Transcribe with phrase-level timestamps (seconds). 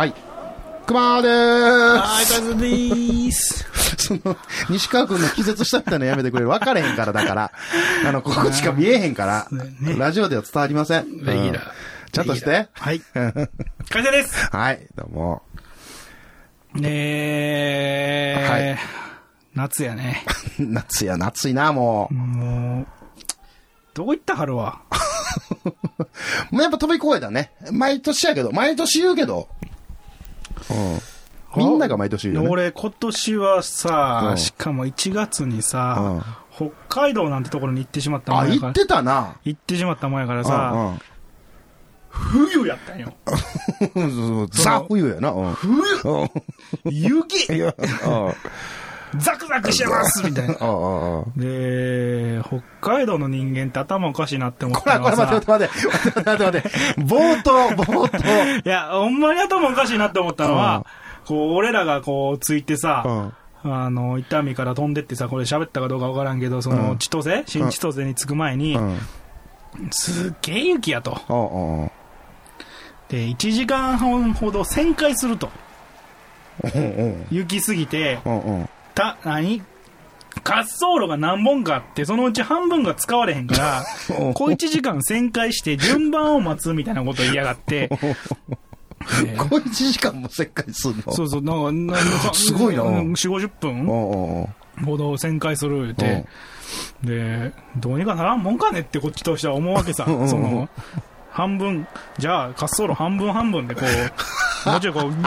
[0.00, 0.14] はい。
[0.86, 3.66] 熊でーはい、カズでーす。
[3.98, 4.08] す。
[4.08, 4.34] その、
[4.70, 6.48] 西川くんの気絶したみたいなのやめてくれる。
[6.48, 7.52] 分かれへんから、だから。
[8.06, 9.46] あの、ここしか見えへんから。
[9.50, 11.18] ねラジオでは伝わりません。
[11.18, 11.72] レギュラーうん
[12.12, 12.68] ちゃんとして。
[12.72, 13.02] はい。
[13.90, 14.48] 会社です。
[14.50, 15.42] はい、どうも。
[16.76, 16.88] ね
[18.40, 18.78] え、はい
[19.54, 20.24] 夏やね。
[20.58, 22.86] 夏や、夏いな、ももう、
[23.92, 24.80] どこ行った春は？
[26.50, 26.54] う。
[26.56, 27.52] もうやっぱ飛び越えたね。
[27.70, 29.50] 毎年やけど、毎年言うけど。
[30.70, 31.00] うん。
[31.56, 32.48] みんなが毎年言うよね。
[32.48, 36.22] 俺、今年はさ、うんしかも1月にさ、
[36.54, 38.72] 北海道なんてところに行ってしまったもあ、んやから。
[38.72, 39.36] 言ってたな。
[39.44, 40.94] 行ってしまったもんやからうんさ、
[42.10, 43.12] 冬やったんよ。
[44.50, 45.30] ザ・冬やな。
[45.30, 45.54] うん。
[45.54, 46.30] 冬うん
[46.84, 47.46] 雪。
[49.16, 50.54] ザクザクしてます みたいな。
[51.36, 56.68] で、北海道の人間って頭おかしいなって思っこれ、たのこれ待って、待って、待って、待って、待って。
[57.00, 58.60] 冒頭、冒頭。
[58.64, 60.84] いや、ほんまに頭おかしいなって思ったのは、
[61.26, 63.32] こう、俺らがこう、ついてさ、うん。
[63.62, 67.44] あの、伊丹から飛んでってさ、これ喋ったかどうかわからんけど、その、うん千歳？
[67.46, 68.98] 新千歳に着く前にう、ん。
[69.90, 71.90] すっげえ雪やと。
[73.08, 75.50] で、1時間半ほど旋回すると。
[76.62, 77.26] うん。
[77.30, 78.18] 雪すぎて。
[79.00, 79.62] た、何？
[80.44, 83.84] 滑走路が何本かあって、そのうち半分が使われへんから、
[84.18, 87.96] うん小1時間旋回して順番を待つみたいなことを言いやがって、で
[89.36, 91.12] こう1時間も切開すんの？
[91.12, 92.82] そうそう、なんか、なんか すごいな。
[92.82, 93.86] うん4、50分。
[93.86, 96.24] ほど旋回する言うて、
[97.02, 100.04] で、どうにかならんもんかねってこっちとしては思うわけさ。
[100.08, 100.28] うん。
[100.28, 100.68] その、
[101.30, 101.86] 半分、
[102.18, 103.84] じゃあ滑走路半分半分でこう、
[104.66, 105.20] もうちょいこう、ギュ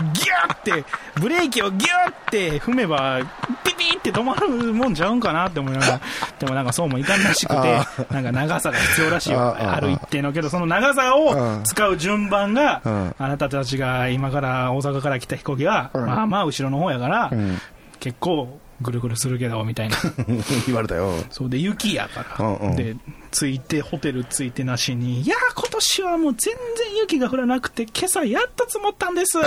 [0.47, 0.85] ーって、
[1.19, 3.19] ブレーキをギューって踏めば、
[3.63, 6.01] ピピーって止まるもんちゃうんかなって思いながら、
[6.39, 9.55] でもなんかそうもいかんらしくてあ、なんか長さが必要らしいよ。
[9.57, 16.05] ある一定のけど、その長さを使う順番がうん、あなたたちが今から大阪から来た飛行機は、うん。
[16.05, 17.59] まあまあ後ろの方やからう、ん。
[17.99, 19.97] 結構ぐるぐるするけど、みたいな。
[20.67, 21.11] 言われたよ。
[21.31, 22.45] そうで、雪やから。
[22.45, 22.95] うんうんで、
[23.31, 29.39] 着いて、ホテル着いてなしに、いやー、今年はもう全然雪が降らなくて、今朝やっと積もったんです。
[29.39, 29.41] ん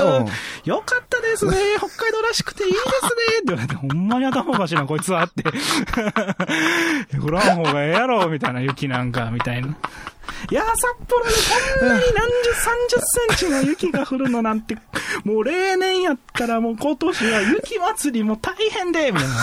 [0.64, 1.56] よかったですね。
[1.78, 2.88] 北海道らしくていいですね。
[2.88, 5.44] って言われて、ほんまに頭おかしいな、こいつはって。
[7.18, 9.76] 降らん方がええやろ、みたいな雪なんか、みたいな。
[10.50, 10.76] いやー、札
[11.08, 11.30] 幌で
[11.80, 13.00] こんなに何十、30
[13.36, 14.76] センチの雪が降るのなんて、
[15.24, 19.34] もう例年やったらもう今年は雪祭りも大変で、みたいな。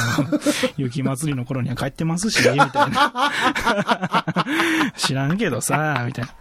[0.78, 3.34] 雪祭りの頃には帰ってますし、みたいな。
[4.98, 6.34] 知らんけどさ、みたいな。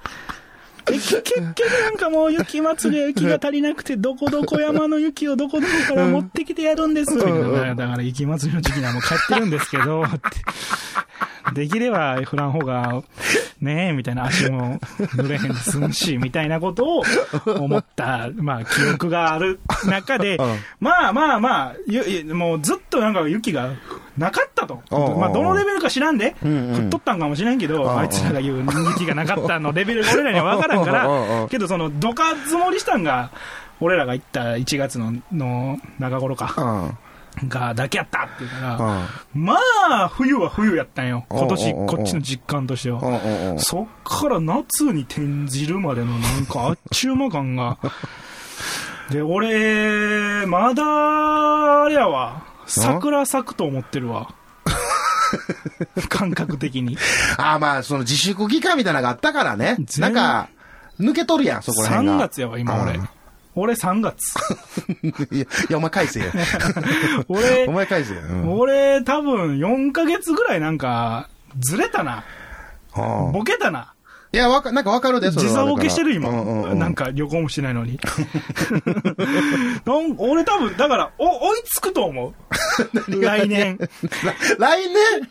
[0.85, 7.15] で結局なんかもう雪祭りは雪が足りなくて、どこどこ山の雪をどこどこから持ってきてやるんです。
[7.15, 10.05] みたいなだから雪祭りの時期にはもう帰ってるんですけど、
[11.55, 13.03] できれば降らん方が、
[13.63, 17.03] ねえ、みたいな足も濡れへんで済むし、みたいなことを
[17.47, 23.71] 思った、まあ記憶がある中でうん、まあまあまあ、もうずっとなんか雪が
[24.19, 24.83] なかったと。
[24.91, 25.21] うん。
[25.21, 26.85] まあどのレベルか知らんで、うんうん。
[26.85, 33.31] 降っとったんかもしれんけど、うんあいつらが言う雪がなかったのレベルが俺らには分からんかうんうんら、けどその、どか積もりしたんが、
[33.81, 36.99] 俺らが行った1月のの中頃か、うん。
[37.49, 39.45] がだけやったっていうから、うん。
[39.45, 39.55] ま
[40.05, 41.25] あ、冬は冬やったんよ。
[41.29, 43.01] 今年、こっちの実感としては。
[43.59, 47.79] そっから夏に転じるまでのなんかあっちゅう間感が。
[49.11, 50.83] で、俺、まだ、
[51.85, 52.45] あれやわ。
[52.67, 54.35] 桜咲くと思ってるわ。
[56.09, 56.97] 感覚的に。
[57.37, 59.77] ああ、まあ、その自粛期間みたいなのがあったからね。
[59.81, 60.49] 全なんか、
[61.01, 62.15] 抜けとるやん、そこら辺が。
[62.15, 63.09] 3月やわ、今俺うん。
[63.55, 64.35] 俺3月。
[65.31, 66.27] いや、いや、お前返せや。
[67.29, 68.23] 俺お、前返せや。
[68.23, 71.29] うん俺多分4ヶ月ぐらいなんか、
[71.59, 72.25] ずれたな。
[72.97, 73.93] うんボケたな。
[74.35, 76.31] いや、わか、なんかわかるで、それ時差はボケしてる今。
[76.31, 78.01] うんうんうんなんか旅行もしてないのに。
[80.17, 82.35] 俺多分、だから、お、追いつくと思う。
[83.23, 83.79] 来年。
[84.59, 84.81] 来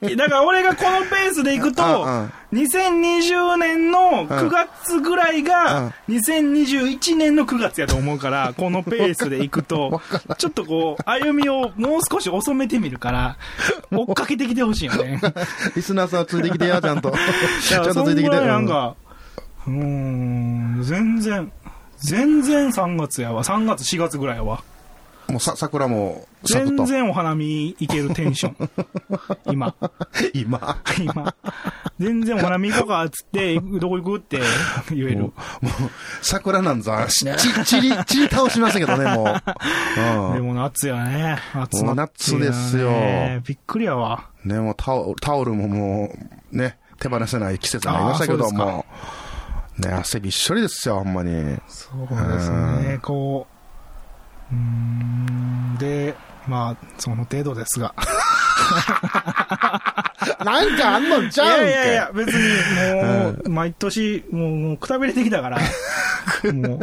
[0.02, 0.16] 年？
[0.16, 10.02] だから俺がこのペースで行くとうんうん、2020年の9月ぐらいうんが、2021年の9月やと思うから、 このペースで行くと、
[10.38, 13.38] ちょっとこう、歩みをもう少し遅めてみるから、
[13.90, 15.22] 追っかけてきてほしいよね。
[15.76, 17.14] リスナーさんついてきてや、ちゃんと。
[17.68, 18.36] ちゃんとついてきて。
[18.36, 18.96] なんうんか、
[19.68, 21.52] うーん、全然、
[21.98, 23.44] 全然3月やわ。
[23.44, 24.62] 3月、4月ぐらいやわ。
[25.32, 26.86] もうさ、桜も全と。
[26.86, 28.70] 然お花見行けるテンション。
[29.52, 29.74] 今。
[30.34, 30.78] 今？
[31.00, 31.36] 今。
[32.00, 34.40] 全然お花見行こうかっつって、どこ行くって
[34.90, 35.18] 言える。
[35.20, 35.32] もう、
[36.22, 40.30] 桜なんざ、しち、ちり、ちり倒しましたけどね、もう。
[40.30, 40.34] うん。
[40.34, 41.38] でも夏やね。
[41.54, 44.30] 夏もうなってるよね夏ですよびっくりやわ。
[44.44, 46.14] ね、もうタオタオルもも
[46.52, 48.86] う、ね、手放せない季節になりましたけども、
[49.78, 51.58] ね、汗びっしょりですよ、ほんまに。
[51.68, 53.00] そうですね。
[53.02, 53.48] こ
[55.78, 56.16] で、
[56.48, 57.94] まあ、その程度ですが。
[60.46, 65.60] なんかあんのちいゃうんけやいやいや、別にもう、毎年、もう、もうくたびれてきたから、
[66.54, 66.82] も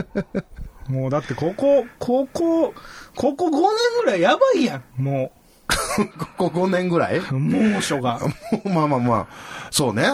[0.88, 2.74] う、もうだってここ、ここ、
[3.14, 3.60] ここ5年
[4.04, 5.32] ぐらいやばいやん、も
[6.38, 7.18] ここ5年ぐらい？
[7.18, 8.18] う、猛暑が。
[8.64, 9.26] まあまあまあ、
[9.70, 10.04] そうね。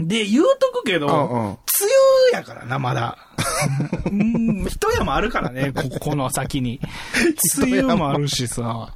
[0.00, 1.88] で、言うとくけど、うんうん梅
[2.32, 3.16] 雨やからな、まだ。
[4.06, 6.80] うん一山あるからね、こ この先に。
[7.58, 8.92] 梅雨もあるしさ。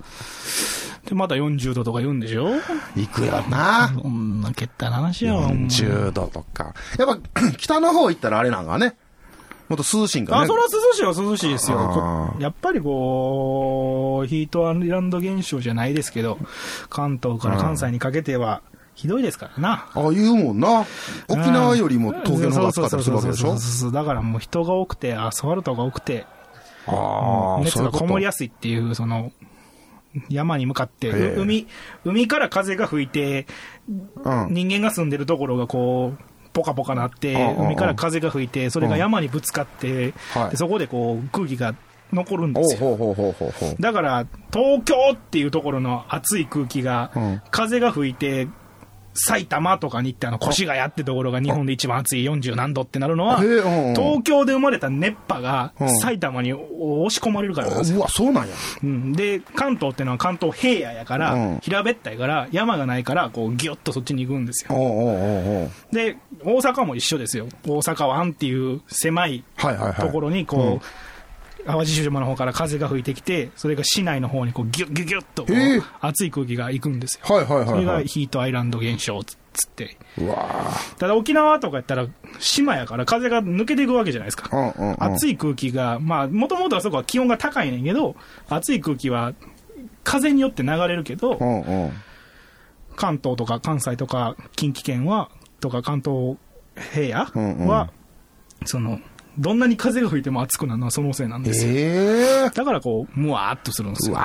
[1.07, 2.51] で、また40度とか言うんでしょ？
[2.95, 3.93] 行くよな。
[4.01, 6.75] そんなけったな話やわ、ほんま10度とか。
[6.99, 8.97] やっぱ、 北の方行ったらあれなんかね。
[9.69, 10.43] もっと涼しいんかね。
[10.45, 16.39] あ、それは涼しいは涼しいですよやっぱりこう、ヒートアイランド現象じゃないですけど、
[16.89, 18.63] 関東から関西にかけては
[18.97, 19.87] ひどいですからな。
[19.95, 20.85] あ、言うもんな。
[21.29, 23.49] 沖縄よりも東京の方が暑かったりするわけでしょ？
[23.49, 26.27] そうそうそうそうだからもう人が多くて、アスファルトが多くて、
[26.87, 29.33] ああ、熱がこもりやすいっていう、その、
[30.31, 31.67] 山に向かって、海、
[32.05, 33.47] 海から風が吹いて、
[33.89, 34.49] うん。
[34.51, 36.23] 人間が住んでるところがこう、
[36.55, 37.67] ポカポカなってうんうんう、ん。
[37.67, 40.51] 海から風が吹いて、それが山にぶつかって、はい。
[40.53, 41.75] でそこでこう、空気が
[42.15, 43.15] 残るんですよ。
[43.79, 47.43] だから、東京っていうところの暑い空気が、うん。
[47.51, 48.49] 風が吹いて、
[49.17, 56.65] 埼玉とかに行ってあの、越谷ってところが日本で一番暑い40何度ってなるのは、東京で生まれた熱波がうん埼玉に押
[57.11, 57.99] し込まれるからなんですよ。
[57.99, 58.55] うわ、そうなんや。
[58.83, 64.75] うん、で、関東ってのは関東平野やから、うん平べったいから、山がないから、こう、ぎゅっとそっちに行くんですよ。
[65.93, 67.49] で、大阪も一緒ですよ。
[67.67, 69.95] 大阪湾っていう狭いはいはいはい。
[69.95, 70.87] ところに、こう、
[71.67, 75.47] 淡路島の方から風が吹いてきて、それが市内の方にこうギュッギュッギュッと
[76.01, 77.35] 熱い空気が行くんですよ。
[77.35, 78.03] はいはいそれが。
[78.03, 79.97] ヒートアイランド現象つつって。
[80.99, 82.07] ただ沖縄とかやったら
[82.39, 84.49] 島やから風が抜けていくわけじゃないですか。
[84.57, 84.97] うんうんうん。
[85.03, 88.17] 暑い空気が、まあ、もともとはそこは気温が高いねんけど、
[88.49, 89.35] 暑い空気は
[90.05, 91.93] 風によって流れるけどう、んうん。
[92.97, 95.31] 関東とか関西とか近畿圏は、
[95.61, 96.37] とか関東
[96.95, 97.91] 平うんうん野は、
[98.65, 99.01] その、
[99.39, 101.73] どんなに風が吹いても暑くなるのはそのせいなんですよ。
[101.75, 104.19] ええだからこう、むわーっとするんですよ。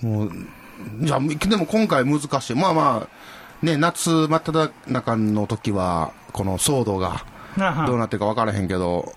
[0.00, 0.30] もう、
[1.00, 2.56] じゃあ、でも今回難しい。
[2.56, 7.24] まあまあ、ね、夏真っ只中の時は、この騒動が
[7.86, 9.12] どうなってるか分からへんけど、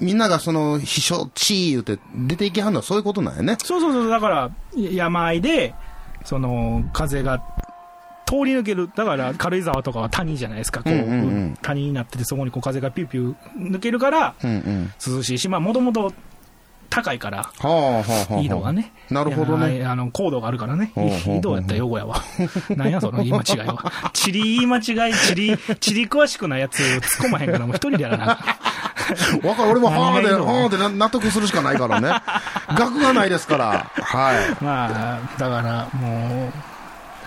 [0.00, 3.56] みんながその、避暑地言うて出ていきはんのはそういうことなんやね。
[3.62, 5.74] そうそうそう、だから、山あいで、
[6.24, 7.40] その、風が
[8.32, 8.88] 通り抜ける。
[8.94, 10.82] だから、軽井沢とかは谷じゃないですか。
[10.82, 11.14] こう、うんうんう
[11.50, 14.34] ん谷になってて、そこにこう風がピューピュー抜けるから。
[14.42, 16.12] 涼しいし、まあ、もともと
[16.88, 17.50] 高いから。
[18.40, 18.92] 緯度がね。
[19.10, 20.92] なるほどねあの、高度があるからね。
[21.26, 22.22] 緯度やったら横やわ。
[22.74, 24.10] なんや、その言い間違いは。
[24.14, 28.42] 地理言い間違い、地理、地理詳しくないやつ突っ込まへんから、もう一人でやらなあか
[29.44, 29.44] ん。
[29.46, 32.10] わかる、俺もはーで、はーでな納得するしかないからね。
[32.74, 33.90] 額がないですから。
[33.94, 34.36] はい。
[34.64, 36.71] まあ、だからもう、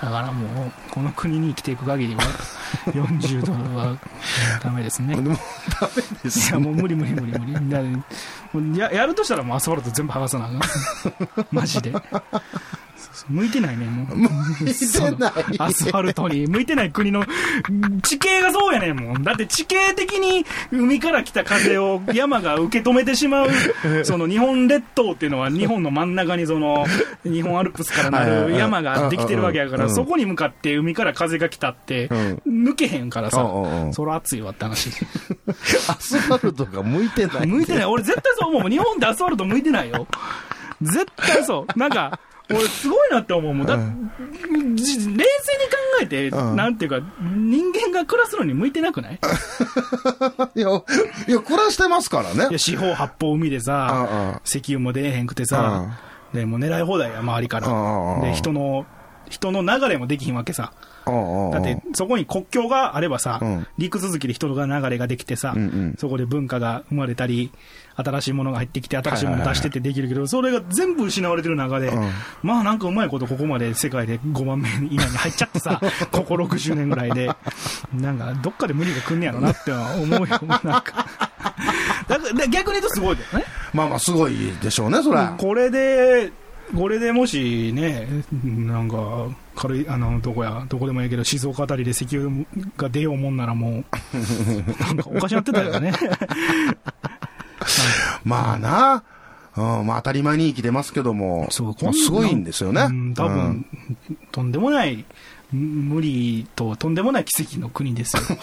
[0.01, 2.21] だからもう、この国に生きていく限りは、
[2.91, 3.97] 40度は
[4.61, 5.15] ダメですね。
[5.15, 5.37] でも、
[5.79, 8.79] ダメでいすや、もう無理無理無理無理。
[8.79, 10.59] ややるとしたらもうアスファルト全部剥がさなあかん。
[11.51, 11.93] マジで。
[13.29, 14.15] 向いてないね、もう。
[14.15, 16.47] 向いてないアスファルトに。
[16.47, 17.23] 向いてない国の
[18.03, 19.23] 地形がそうやねんもん。
[19.23, 23.49] だって地形的に海から来た風を 山が受け止めてしまう、
[24.03, 26.85] その日本列島っていうのは日本の真ん中にその、
[27.23, 33.47] 日本アルプスからなる山ができてるわけやから、うんそこに向かって海から風が来たって、うん抜けへんからさ
[33.91, 34.89] そら暑いわって話。
[35.87, 37.47] アスファルトが向いてない。
[37.47, 37.85] 向いてない。
[37.85, 38.69] 俺絶対そう思う。
[38.69, 40.07] 日本ってアスファルト向いてないよ。
[40.81, 41.79] 絶対そう。
[41.79, 43.67] なんか、俺すごいなって思うもん。
[43.67, 43.75] だ、
[44.75, 45.23] じ冷静に考
[46.01, 46.55] えて、うん。
[46.55, 49.19] なんていうか、人間が暮らすのに向いてなくない？
[50.55, 50.69] いや、
[51.27, 52.47] いや、暮らしてますからね。
[52.49, 52.57] いや、。
[52.59, 55.97] 四方八方海でうんさうん、石油も出えへんくてさ、
[56.33, 58.21] で、もう狙い放題や、周りかうんうんうん。
[58.21, 58.27] ら。
[58.29, 58.85] で、人の、
[59.29, 60.71] 人の流れもできひんわけさ。
[61.07, 61.51] うんうん。
[61.51, 63.67] だって、そこに国境があればさ、うん。
[63.77, 65.95] 陸続きで人の流れができてさ、うんうん。
[65.97, 67.51] そこで文化が生まれたり、
[67.95, 72.09] 新しいものが入ってきて、新しいもの出してってできるけど、それが全部失われてる中で、うん
[72.43, 77.29] まあなんかうまいことここまで世界で5番目以内に入っちゃってさ、 ここ60年ぐらいで、
[77.93, 81.07] なんかどっかで無理が来んねやろなっては思うよ、なんか。
[82.07, 83.45] だから逆に言うとすごいけどね。
[83.73, 85.35] まあまあ、すごいでしょうね、そら。
[85.37, 86.31] これで、
[86.75, 88.07] これでもしね、
[88.43, 92.29] なんか、軽い、あの、どこや、どこでもいいけど、静岡あたりで石油
[92.77, 93.85] が出ようもんならもう、
[94.83, 95.93] なんかおかしなってたよね。
[98.23, 99.03] まあな。
[99.57, 102.81] うん、まあ当たり前に生きてますけども、そうまあすごいんですよね。
[102.89, 103.65] うん多分、
[104.31, 105.05] とんでもない、
[105.53, 108.23] 無理ととんでもない奇跡の国ですよ。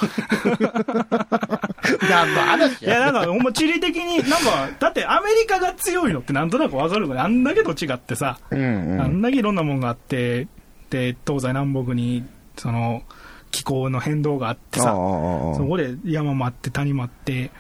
[2.09, 7.21] 何の話いや、なんか、ほんま地理的に、なんか、だってアメリカが強いのってなんとなくわかるのね。
[7.21, 8.61] あんだけと違ってさ、うん
[8.93, 9.01] うん。
[9.01, 10.49] あんだけいろんなもんがあって、
[10.89, 12.25] で、東西南北に、
[12.57, 13.03] その、
[13.51, 17.51] 気候の変動があってさ、そこで山もあって谷もあって、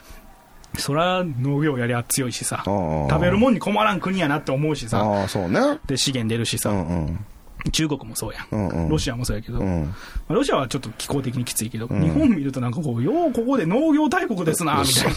[0.79, 5.79] そら農業やりゃ強いしさ、食べるもんに困らん国やなって思うしさ、ああ、そうね。
[5.87, 7.27] で、資源出るしさ、うんうん。
[7.71, 8.47] 中国もそうやん。
[8.51, 9.95] うんうんロシアもそうやけど、まうん。
[10.29, 15.11] あロシアはちょっと気候的にきついけど、ん日本見るとなんかこう、ようここで農業大国ですな、みたいな。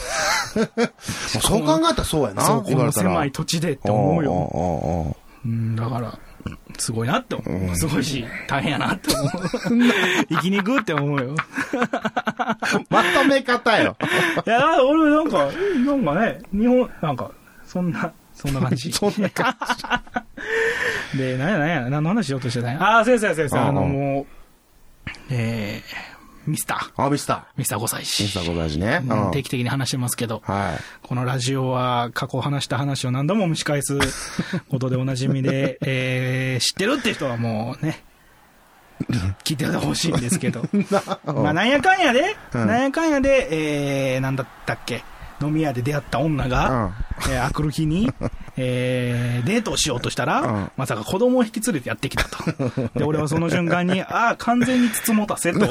[0.77, 2.43] まあそう考えたらそうやな。
[2.43, 4.31] そう、この狭い土地でって思うよ。
[4.31, 5.15] よ。
[5.45, 6.19] うん、だから、
[6.77, 7.75] すごいなって思う。
[7.75, 9.29] すごいし、大変やなって思う。
[10.29, 11.35] 生きにくって思うよ。
[12.89, 13.95] まとめ方よ。
[14.45, 15.49] いや、俺なんか、
[15.85, 17.31] なんかね、日本、なんか、
[17.65, 18.91] そんな、そんな感じ。
[18.93, 19.55] そんな感
[21.13, 21.17] じ。
[21.17, 22.81] で、なんやなんや、何の話しようとしてたんや？
[22.81, 24.25] ああ、先生先生、あの、うんもう、
[25.31, 26.14] えー、
[26.45, 27.03] ミスター。
[27.03, 28.03] あ、ミスタミスター5歳ー。
[28.03, 29.01] ミ児スターご大事ね。
[29.07, 31.07] うんうん定期的に話してますけど、はい。
[31.07, 33.97] このラジオは過去話した話を何度も蒸し返す
[34.69, 38.03] ことでおなじみで、 えー、知ってるって人はもうね、
[39.43, 40.63] 聞いてほしいんですけど。
[41.25, 45.03] まあ、なんやかんやで、うんなんやかんやで、えー、なんだったっけ、
[45.41, 46.93] 飲み屋で出会った女が、
[47.29, 48.11] えー、あくる日に、
[48.57, 50.71] えー、デートをしようとしたら、うん。
[50.77, 52.43] まさか子供を引き連れてやってきたと。
[52.97, 55.59] で、俺はその瞬間に、 ああ、完全につつもたせと。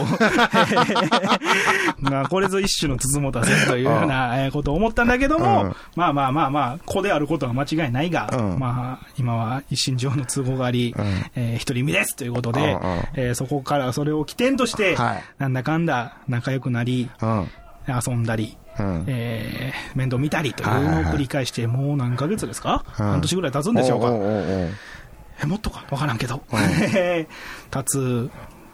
[2.00, 5.76] まあ、これぞ一種のつつもたせというようなえーことを思ったんだけども、うん。
[5.96, 8.58] まあまあまあまあ、子であることは間違いないが、うん。
[8.58, 11.04] まあ、今は一身上の都合があり、うん。
[11.36, 13.00] えー一人身ですということで、うんうん。
[13.14, 15.24] えーそこからそれを起点として、はい。
[15.38, 17.48] なんだかんだ仲良くなり、うん。
[17.88, 19.04] 遊んだり、うん。
[19.06, 23.06] えー面倒見たりというのを繰り返して、もう何ヶ月ですか、うん。
[23.06, 24.68] 半年ぐらい経つんでしょうか、おうおうおう。
[25.42, 25.84] えもっとか？
[25.90, 27.26] わからんけど、 経
[27.84, 28.30] つ、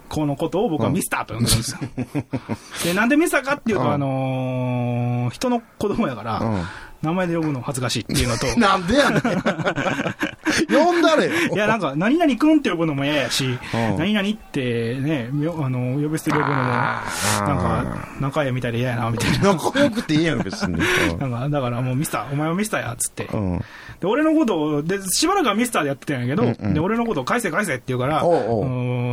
[0.09, 1.81] このことを僕はミスターと呼んでるんですよ。
[2.85, 3.93] で、なんでミスターかっていうと、うん。
[3.93, 6.63] あのー人の子供やから、うん
[7.03, 9.23] 名前で呼ぶの恥ずかしいっていうのと、 なんでやねん。
[10.69, 11.33] 呼んだれよ。
[11.55, 17.05] いや、なんか、何々くんって呼ぶのも嫌やし、うん何々ってね、あの、呼び捨てで呼ぶのも、なん
[17.59, 19.55] か、仲良いみたいで嫌やな、みたいな。
[19.55, 20.79] 仲良くていいやん、別に。
[21.19, 23.29] なんか、だからもうミスター、お前はミスターや、つって。
[23.33, 23.59] うん。
[24.01, 28.23] で、俺のことを、で、しばらくはミスターでやってたんやけど、うんうんで、俺のことを返せ返せって言うから、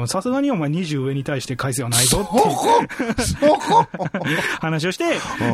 [0.08, 2.38] さすがにお前20上に対して返せはないぞって
[3.24, 3.88] そこそこ
[4.60, 5.12] 話をして、うん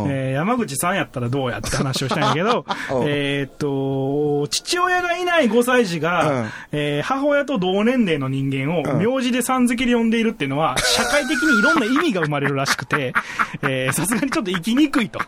[0.10, 2.66] えー山口さんやったらどうやって話をしたんやけど
[3.00, 13.14] うん、えーっと、父親がいない5歳児が、うんえー母親と同年齢の人間をうん名字でさん付けで呼んでいるっていうのは、 社会的にいろんな意味が生まれるらしくて、
[13.62, 15.20] えーさすがにちょっと生きにくいと。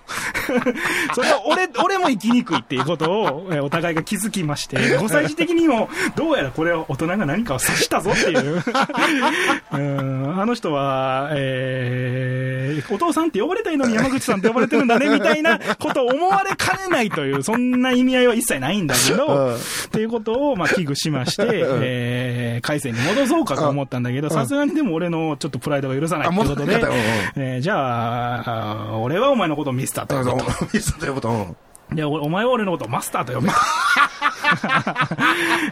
[1.13, 8.63] それは俺、俺も生きにくいっていうことを、えーお互いが気づきまして、5歳児的にも、どうやらこれは大人が何かを指したぞっていう。
[9.73, 12.24] うんあの人は、えー
[12.89, 19.57] お父さんって呼ばれたいのに山口さんって呼ばれてるんだね、みたいなことを思われかねないという、そんな意味合いは一切ないんだけど、うんっ
[19.91, 26.75] ていうことを、まあ、危惧しまして、 えー、改正に戻そうかと思ったんだけど、さすがにでも俺のちょっとプライドが許さないっていうことで
[27.35, 30.51] えーじゃあ、あ俺はお前のことをミスターと呼ぶと。
[30.73, 31.29] ミスターと呼ぶと。
[31.29, 31.55] うん
[31.93, 33.55] で、おお前は俺のことをマスターと呼べと。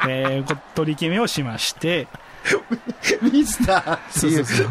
[0.08, 2.08] えーこ取り決めをしまして、
[3.32, 4.70] ミスターっていうそうそう。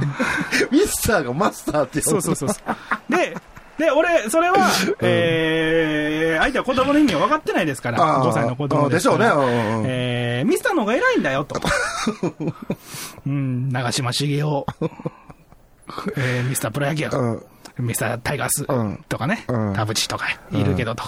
[0.71, 3.13] ミスターがマスターって呼ぶそうそうそうそう。
[3.13, 3.37] で、
[3.79, 4.69] で、俺、それは、
[5.01, 8.97] えー、相手は子供の意味を分かってないですから、あー5歳の子供で。
[8.97, 9.27] でしょうね。
[9.87, 11.61] えー、ミスターの方が偉いんだよ、と。
[13.27, 14.45] うん、長嶋茂雄、
[16.17, 17.43] えー、ミスタープロ野球、うん。
[17.79, 19.05] ミスタータイガースうん。
[19.09, 19.73] とかね、うん。
[19.75, 21.05] 田淵とかいるけどと。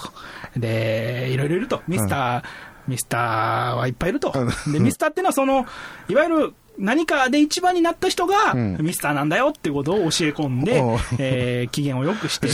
[0.57, 1.81] で、いろいろいると。
[1.87, 2.43] ミスター、
[2.87, 4.31] ミスターはいっぱいいると。
[4.71, 5.65] で、ミスターってのはその、
[6.07, 8.77] いわゆる、何かで一番になった人が、ん。
[8.81, 10.81] ミスターなんだよっていうことを教え込んで
[11.19, 12.47] えー機嫌を良くして。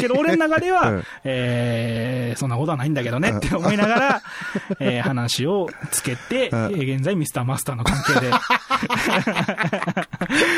[0.00, 1.04] けど俺の中では、うん。
[1.24, 4.22] えーそんなことはないんだけどねって思いながら、
[4.80, 8.30] えー話をつけて、現在ミスターマスターの関係で、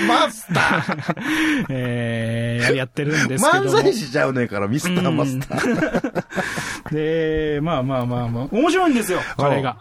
[0.06, 1.66] マスター？
[1.70, 3.70] えーやってるんですけども。
[3.70, 6.94] 漫才師ちゃうねんから、ミスターマスター。
[6.94, 9.76] で、まあまあまあまあ、面白いんですよ、彼が。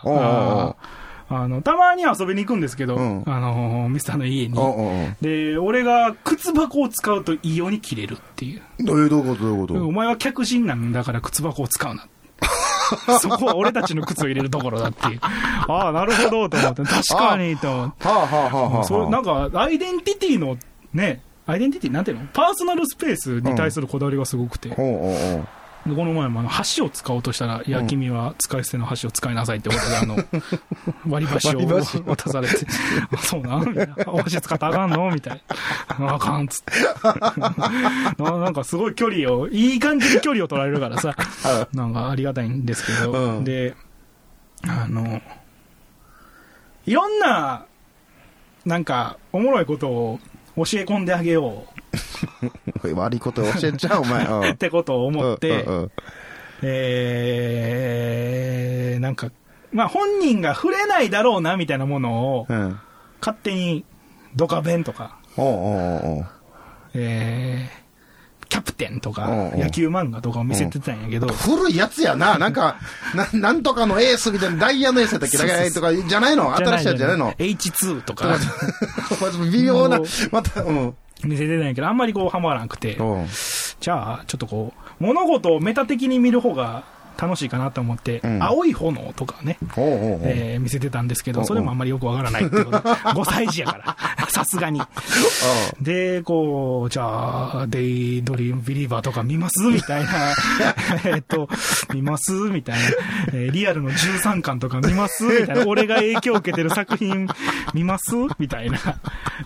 [1.32, 4.58] あの、たまに遊びに行くんですけど、うんあの、ミスターの家に。
[4.58, 5.16] うんうんうん。
[5.22, 8.62] で、俺が靴箱を使うと異様に切れるっていう。
[8.80, 9.88] えー、どういうことどういうこと？
[9.88, 12.08] お前は客人なんだから靴箱を使うな。
[13.20, 15.20] そこは俺たちの靴を入れるところだっていう。
[15.22, 16.84] ああ、なるほどと思って。
[16.84, 18.08] 確かにと思って。
[18.08, 18.84] はあはあはあはあ。
[18.84, 20.58] そうなんか、アイデンティティの、
[20.94, 22.26] ね、アイデンティティなんていうの？
[22.34, 24.70] パーソナルスペースに対するこだわりがすごくて。
[24.70, 25.48] ほうほうほう。
[25.86, 30.18] でこの前もあの箸を使おうとしたら、いや、君は使い捨ての箸を使いなさいってことで、あの、
[31.10, 31.60] 割り箸を
[32.06, 32.56] 渡されて、
[33.14, 35.10] あそうなんみたいなお箸使ったらあかんの？
[35.10, 35.42] みたい
[36.00, 36.16] な。
[36.16, 36.72] あかんっつって。
[38.22, 41.16] ななんかすごい距離を、いい感じに距離を取られるからさ、
[41.74, 43.44] なんかありがたいんですけど、うん。
[43.46, 43.76] で、
[44.68, 45.22] あの、
[46.86, 47.66] いろんな、
[48.66, 50.20] なんか、おもろいことを
[50.58, 51.64] 教え込んであげよ
[52.96, 54.26] 悪いこと教えちゃう、お前。
[54.26, 54.42] うん。
[54.44, 55.92] うってことを思って、うんうん
[57.92, 59.32] えー、なんか、
[59.72, 62.60] まあ本人が触れないだろうなみたいなものをうん。
[62.60, 62.80] うん。
[63.22, 63.84] 勝手に
[64.36, 66.26] ドカベンとか、おうおうおう。
[66.94, 69.56] えー、キャプテンとかうんう。
[69.58, 72.38] ん野球漫画とかを見せてたんやけど、古いやつやな。
[72.38, 72.78] なんか、
[73.14, 75.38] な、なんとかのエースみたいな、ダイヤのエースやったっけ？
[75.72, 76.56] とか、じゃないの？
[76.56, 78.36] 新しいやつじゃないの？H2 とか。
[79.52, 80.00] 微妙な
[80.32, 80.96] また、うん。
[81.24, 83.28] 見せてたんやけど、あんまりこうハマらなくて、うん。
[83.80, 86.84] じゃあ、ちょっとこう、物事をメタ的に見る方が
[87.20, 90.20] 楽しいかなと思って、うん青い炎とかね、ほうほうほう。
[90.24, 92.78] えー見せてたんですけど、それもあんまりよくわからないっていうこと。
[93.12, 94.30] 5歳児やから。
[94.30, 94.82] さすがに。
[95.82, 100.10] で、こう、じゃあ、デイドリームビリーバーとか見ますみたいな。
[101.06, 101.50] えっと、
[101.94, 102.82] 見ますみたいな。
[103.34, 105.66] えーリアルの13巻とか見ますみたいな。
[105.66, 107.28] 俺が影響を受けてる作品
[107.74, 108.80] 見ますみたいな。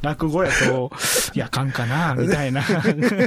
[0.02, 0.92] 落語やと、
[1.34, 2.64] いや、かんかなみたいな。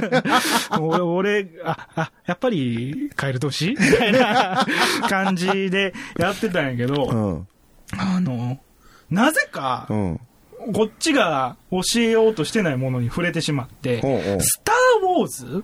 [0.79, 3.69] 俺、俺、あ、あ、やっぱり、カエル年？
[3.69, 4.36] みたいな
[5.09, 7.47] 感じでやってたんやけど、うん。
[7.97, 8.57] あの、
[9.09, 10.19] なぜかう、ん。
[10.73, 14.01] こっちが教えようとしてないものに触れてしまって、
[14.41, 15.63] スター・ウォーズ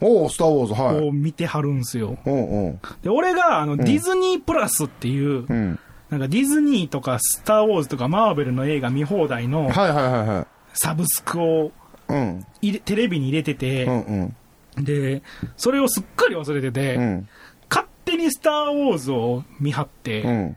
[0.00, 1.08] おう、スターウォーズ、はい。
[1.08, 2.16] を見てはるんすよ。
[2.24, 2.78] おう。
[3.02, 5.78] で、俺が、あの、ディズニープラスっていう、うん。
[6.08, 10.46] なんかディズニーとかスター・ウォーズとかマーベルの映画見放題のはいはいはいはい。
[10.72, 11.72] サブスクを
[12.08, 12.46] うん。
[12.62, 14.34] テレビに入れてて、うん
[14.76, 14.84] うん。
[14.84, 15.22] で、
[15.56, 17.28] それをすっかり忘れてて、うん。
[18.18, 20.56] にスター・ウォーズを見張って、うん。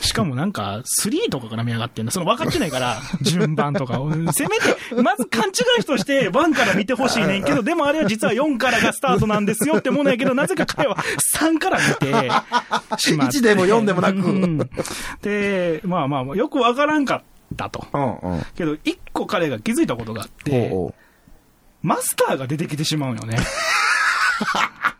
[0.00, 2.12] しかもなんか、3とかから見上がってんだ。
[2.12, 4.10] その分かってないから、 順番とかを。
[4.32, 10.96] せめて、まず勘違いとして1から見てほしいねんけど、でもあれは実は4からがスタートなんですよってものやけど、なぜか彼は
[11.36, 12.06] 3から見て
[12.98, 13.38] しまって。
[13.38, 14.58] 1でも4でもなくうん
[15.22, 17.22] で、まあまあ、よく分からんかっ
[17.56, 17.86] たと。
[17.92, 18.46] うんうん。
[18.56, 20.94] けど、一個彼が気づいたことがあって、おうおう。
[21.82, 23.36] マスターが出てきてしまうよね。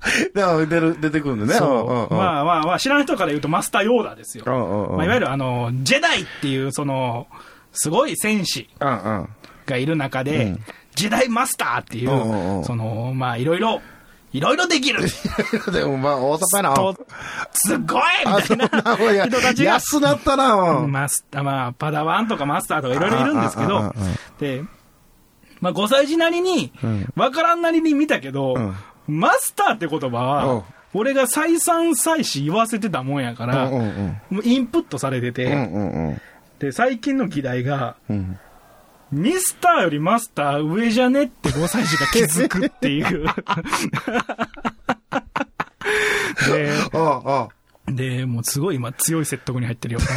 [0.34, 1.60] でも出る、出てくるんだね。
[1.60, 2.40] まあ。
[2.40, 4.44] あまあまあ、知らん人から言うとマスターヨーダですよ。
[4.46, 7.26] まあ、いわゆるあの、ジェダイっていう、その、
[7.72, 8.68] すごい戦士。
[8.80, 13.80] がいる中で、うんジェダイマスターっていう、うんうんうんその、まあ、いろいろ、
[14.32, 15.00] いろいろできる。
[15.72, 16.74] でもまあ、大阪やな。
[16.74, 17.06] と、
[17.52, 18.56] すごいあ、みたい
[19.16, 23.94] な 人たちが、安なったな、うんマスター、まあ、パダワンとかマスターとかいろいろいるんですけど
[24.40, 24.64] で、
[25.60, 28.74] まあ、5歳児なりにうん、わからんなりに見たけど、うん
[29.10, 35.52] マスターって言葉うんは、俺が再三再四言わせてたもんやから、うんうんもうインプットされてて、うん。
[35.52, 36.20] うんうんうん。
[36.58, 38.38] で、最近の議題が、うん。
[39.12, 43.26] ミスターよりマスター上じゃねって5歳児が気づくっていう。
[46.92, 47.48] ああ、あ
[47.90, 50.00] で、で、もうすごい今強い説得に入ってるよ。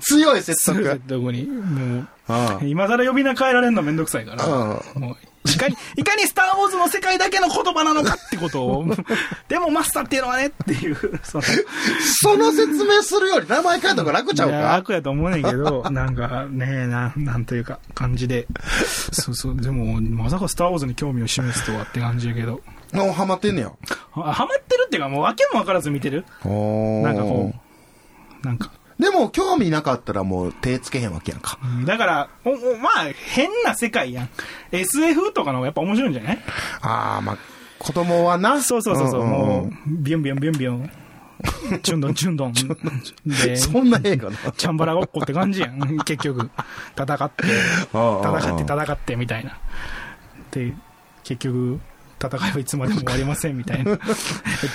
[0.00, 1.08] 強い説強い得説。
[1.08, 1.44] 得に。
[1.46, 5.16] もあう、今更呼び名変えられるのめんどくさいから、うもう、
[5.46, 8.86] いかに、 いかにスター・ウォーズの世界だけの言葉なのかってことを、
[9.48, 11.44] でもマスターっていうのはねっていう、その、
[12.20, 18.46] その説明するより名前変えた方が楽ちゃういやか楽やと思うねんけど、 なんかね、なん、なんというか、感じで。
[19.12, 22.60] そうそう、でも、まさかスター・ウォーズに興味を示すとはって感じやけど。
[22.92, 23.72] もうハマってんねや。
[24.12, 27.52] はハマってるっていうか、もう訳も分からず見てるおなんかこ
[28.42, 28.70] う、なんか。
[28.98, 31.58] でも、興味なかったらもう手つけへんわけやんか。
[31.84, 34.28] だから、おおまあ、変な世界やん。
[34.72, 36.38] SF とかの方がやっぱ面白いんじゃない？
[36.82, 37.38] ああ、まあ、
[37.78, 38.60] 子供はな。
[38.62, 40.90] そうそうそうそう、んんんもう、ビュンビュンビュンビュン。
[41.82, 42.52] チュンドン チュンドン。
[43.26, 44.36] で、そんな映画な。
[44.56, 46.48] チャンバラごっこって感じやん、結局。
[46.96, 47.44] 戦って、
[47.92, 49.58] ああああ戦って戦ってみたいな。
[50.52, 50.72] で、
[51.24, 51.80] 結局、
[52.26, 54.02] 戦いはいつまでも終わりませんみたいな、エピ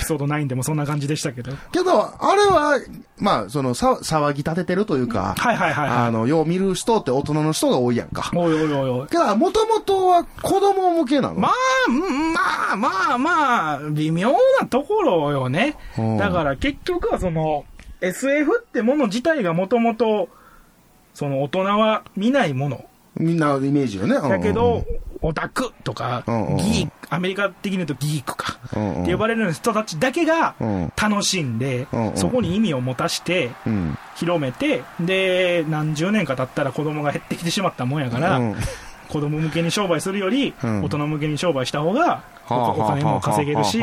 [0.03, 1.51] ソード9でもそんな感じでしたけど。
[1.71, 2.79] けど、あれは、
[3.17, 8.31] まあ、その、さ、騒ぎ立ててるというか、はいはいはいはいあの、よう見る人って大人の人が多いやんか。
[8.35, 9.07] おいおいおいおい。
[9.07, 11.51] けど、もともとは子供向けなのまあ、
[11.89, 15.75] まあまあまあ、微妙なところよね。
[16.17, 17.65] だから結局はその、
[18.01, 20.29] SF ってもの自体がもともと、
[21.13, 22.85] その大人は見ないもの。
[23.19, 24.15] みんなイメージよね。
[24.15, 24.86] うんだけど、
[25.21, 28.58] オタクとか、ギーク、アメリカ的に言うとギークか、
[29.01, 30.93] って呼ばれる人たちだけがうん。
[30.95, 33.97] 楽しんでそこに意味を持たして、うん。
[34.15, 38.55] 広めて、で、何十年か経ったら子供が減ってきてしまったもんやから、うん。
[39.10, 40.84] 子供向けに商売するより、うん。
[40.84, 43.82] 大人向けに商売した方が、おお金も稼げるし、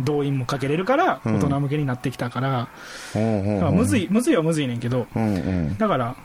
[0.00, 1.36] 動員もかけれるから、うん。
[1.36, 2.68] 大人向けになってきたから、
[3.14, 5.06] むずい、むずいはむずいねんけど。
[5.78, 6.16] だから、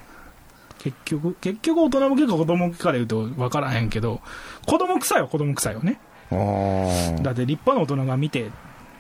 [0.91, 4.21] 結局、結局大人向けか子供向けかで言うと分からへんけど、
[4.65, 5.99] 子供臭いは子供臭いよね。
[6.31, 8.51] だって立派な大人が見て、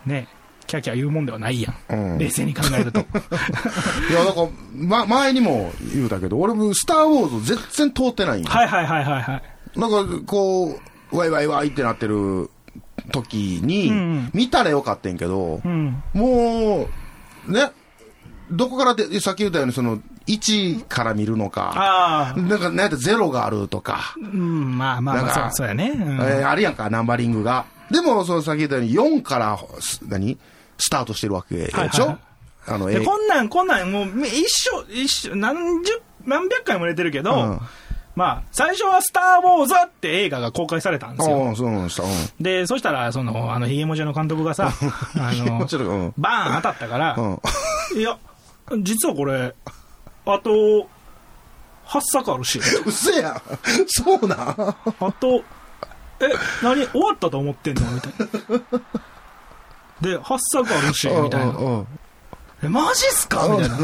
[0.05, 0.27] ね、
[0.65, 1.75] キャーキャー言うもんではないやん。
[1.89, 2.99] うん冷静に考えると。
[4.11, 9.41] いや、だから、ま、前にも言うたけど、俺もスター・ウォーズ全然通ってないんよはいはいはいはいは
[9.75, 9.79] い。
[9.79, 10.79] なんか、こ
[11.11, 12.49] う、ワイワイワイってなってる
[13.11, 16.03] 時に、うんうん見たらよかったんやけど、うん。
[16.13, 16.87] も
[17.47, 17.71] う、ね、
[18.51, 25.93] どこからで、さっき言ったように、その、1から見るのか、なんか、なんやったらゼロがあるとか、うん、まあまあまあ、そうそうやね。
[25.95, 27.65] うんえーあるやんか、ナンバリングが。
[27.89, 30.37] でも、そのさっき言ったように、4から、す何？
[30.77, 32.17] スタートしてるわけでしょ、はいはいはい
[32.69, 37.59] あの、こんなん、こんなん、もう、一緒、一緒、何十、何百回も出てるけど、うん
[38.17, 41.37] まあ、最初はスター・ウォーズって映画が公開されたんですよ。
[41.37, 42.01] うん、そうなんした。
[42.01, 42.09] うん。
[42.43, 44.73] で、そしたら、その、あの、ヒゲモジの監督がさ、
[45.15, 46.13] あもの。
[46.17, 47.21] バーン当たったから、う
[47.95, 47.99] ん。
[47.99, 48.17] いや、
[48.79, 49.53] 実はこれ、
[50.27, 50.49] あと、
[51.87, 53.41] 8作あるし、 うせや。
[53.87, 54.39] そうなん？
[54.99, 55.41] あと、
[56.19, 56.27] え、
[56.61, 57.85] 何終わったと思ってんの？
[57.91, 58.79] みたいな。
[60.01, 61.85] で、8作あるし、みたいな。
[62.63, 63.47] え、マジっすか？
[63.47, 63.77] みたいな。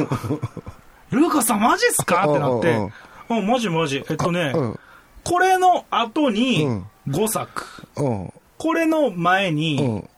[1.11, 2.21] ルーカスさんマジっすか？
[2.29, 2.89] ってなって
[3.29, 4.03] うんマジマジ。
[4.09, 4.79] えっとね、うん
[5.23, 7.65] これの後にうん5作。
[7.95, 8.33] うん。
[8.57, 10.09] これの前うにん。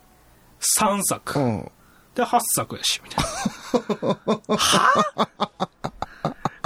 [0.80, 1.40] 3作。
[1.40, 1.72] うん。
[2.16, 3.26] で、8作やし、みたい
[4.02, 4.56] な。
[4.58, 5.28] は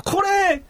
[0.06, 0.64] これ、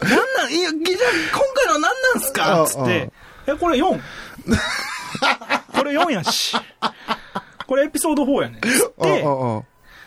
[0.00, 2.64] なんなん、いや、じゃあ今回の何なんすか？
[2.66, 3.10] つって、
[3.46, 4.00] え、これ 4?
[5.76, 6.56] これ4やし。
[7.66, 8.60] これエピソード4やねん。
[8.60, 9.22] つって、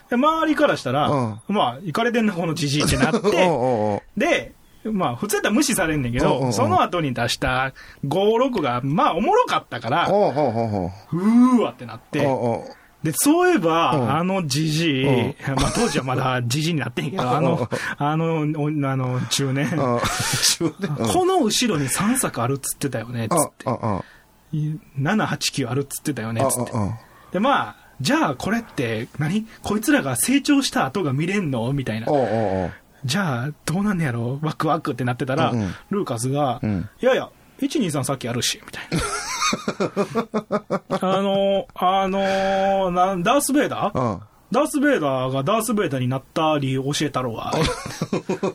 [0.09, 1.39] で周りからしたら、うん。
[1.47, 2.97] まあ、行かれてんな、このじじいって。
[2.97, 7.73] なって、で、まあ、普通やったら無視されんねんけど、その後に出した
[8.05, 10.29] 5、6が、まあ、おもろかったから、お
[11.11, 12.19] うーわってなって、
[13.05, 14.11] で、そういえば、うん。
[14.11, 15.35] あのじじい、うん。
[15.55, 19.99] まあ当時はまだじじいになってんけど、あの、あの、おあの、中年、うん。
[20.57, 20.95] 中年。
[20.97, 21.07] うん。
[21.13, 23.69] この後ろに3作あるっつってたよね、つって。
[23.69, 24.03] ああ
[24.51, 26.71] 7、8、9あるっつってたよね、あつって。
[26.73, 26.97] あ
[27.31, 31.71] で、まあ、じゃあこれって何、こいつらが成長した後が見れんの？
[31.73, 32.07] みたいな。
[33.05, 34.39] じゃあ、どうなんねやろ？
[34.41, 35.75] ワクワクってなってたら、うんうん。
[35.91, 36.89] ルーカスが、うん。
[37.01, 38.99] いやいや、1、2、3さっきあるし、みたいな。
[41.17, 43.99] あの、あのなダース・ベイダー？
[43.99, 44.21] うん。
[44.51, 47.53] ダース・ベイダーがダース・ベイダーになった理由教えたろわ。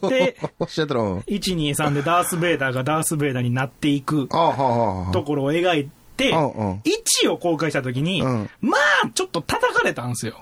[0.08, 6.82] で、おっしゃったらうん1、2、3でダース・ベイダーがダース・ベイダーになっていくところを描いて、うんうん。
[7.24, 8.50] 1を公開した時に、うん。
[8.60, 10.40] まあ、ちょっと叩かれたんですよ。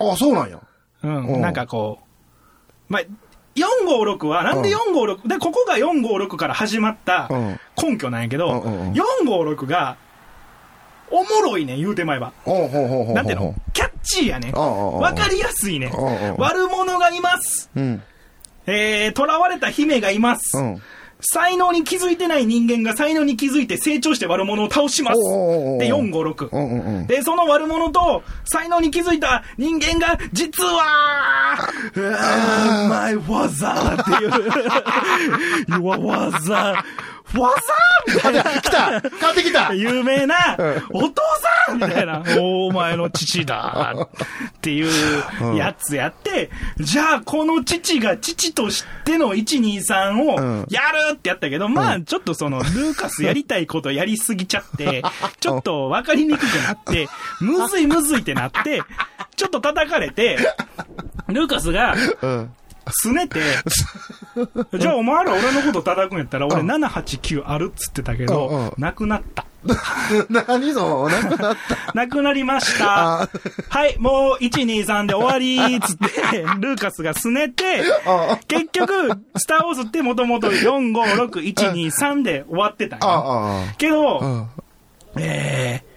[0.00, 0.60] あそうなんや。
[1.04, 1.40] うん、うん。
[1.40, 2.00] なんかこ
[2.88, 3.02] う、まあ、
[3.58, 9.96] 456は、なんで456、で、ここが456から始まったうん根拠なんやけど、うんうんうん456が、
[11.10, 12.32] おもろいねん、言うてまえば。
[12.46, 13.54] なんていうの？
[13.72, 14.54] キャッチーやねん。
[14.54, 16.36] うんうんうんわかりやすいねんうんうん。
[16.36, 17.70] 悪者がいます。
[17.74, 18.02] うん
[18.66, 20.58] えー、囚われた姫がいます。
[20.58, 20.82] うん
[21.20, 25.20] 才能に気づいてない人間が才能に気づいて成長して悪者を倒します。
[25.20, 26.48] で、456。
[26.52, 27.06] うんうんうん。
[27.06, 31.58] で、その悪者と才能に気づいた人間が、実は、
[32.88, 35.80] My father っていう、
[37.32, 37.52] Your father, father
[38.08, 38.60] みたいな。
[38.60, 39.74] 来た買ってきた。
[39.74, 40.56] 有名な、
[40.90, 41.22] お父
[41.66, 50.60] さんみたいな、お前の父だっていうやつやって、じゃあこの父が父としての123うん。
[50.62, 55.02] をやるってやったけど、まあちょっとその、ルーカスやりたいことやりすぎちゃって、
[55.40, 57.08] ちょっと分かりにくくなって、
[57.40, 58.82] むずいむずいってなって、
[59.36, 60.38] ちょっと叩かれて、
[61.28, 62.50] ルーカスが、うん
[62.92, 63.40] すねて、
[64.78, 69.44] じゃあお前ら俺のこと叩くんやったら、俺7、8、9あるっつってたけどん、なくなった。
[70.30, 71.92] 何そのなくなった。
[71.94, 73.22] なくなりました。
[73.22, 73.28] あ。
[73.68, 82.98] はい、もう1、2、3で終わりっつって、ルーカスがすねてあ、結局、スターウォーズってもともと4、5、6、1、2、3で終わってた
[83.78, 84.46] けど、うん。
[85.16, 85.87] えー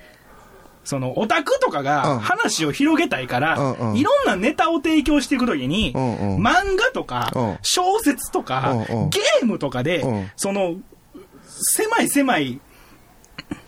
[0.92, 1.86] その、オタクとかうん。
[1.86, 3.98] が話を広げたいから、うんうん。
[3.98, 6.44] いろんなネタを提供していくときに、うんうん。
[6.46, 7.58] 漫画とか、うん。
[7.62, 8.76] 小説とか、
[9.10, 10.32] ゲームとかで、うん。
[10.36, 10.76] その、
[11.48, 12.60] 狭い狭い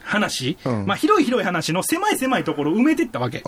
[0.03, 0.85] 話、うん。
[0.85, 3.41] まあ広い広い話の狭い狭いところを埋めていったわけ。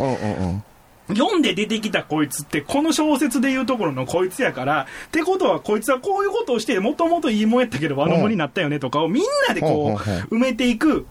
[1.10, 11.06] 読んで出てきたこいつって、この小説でいうところのこいつやから、ってことはこいつはこういうことをして、もともといいもんやったけど、悪者になったよねとかをみんなでこう、埋めていく、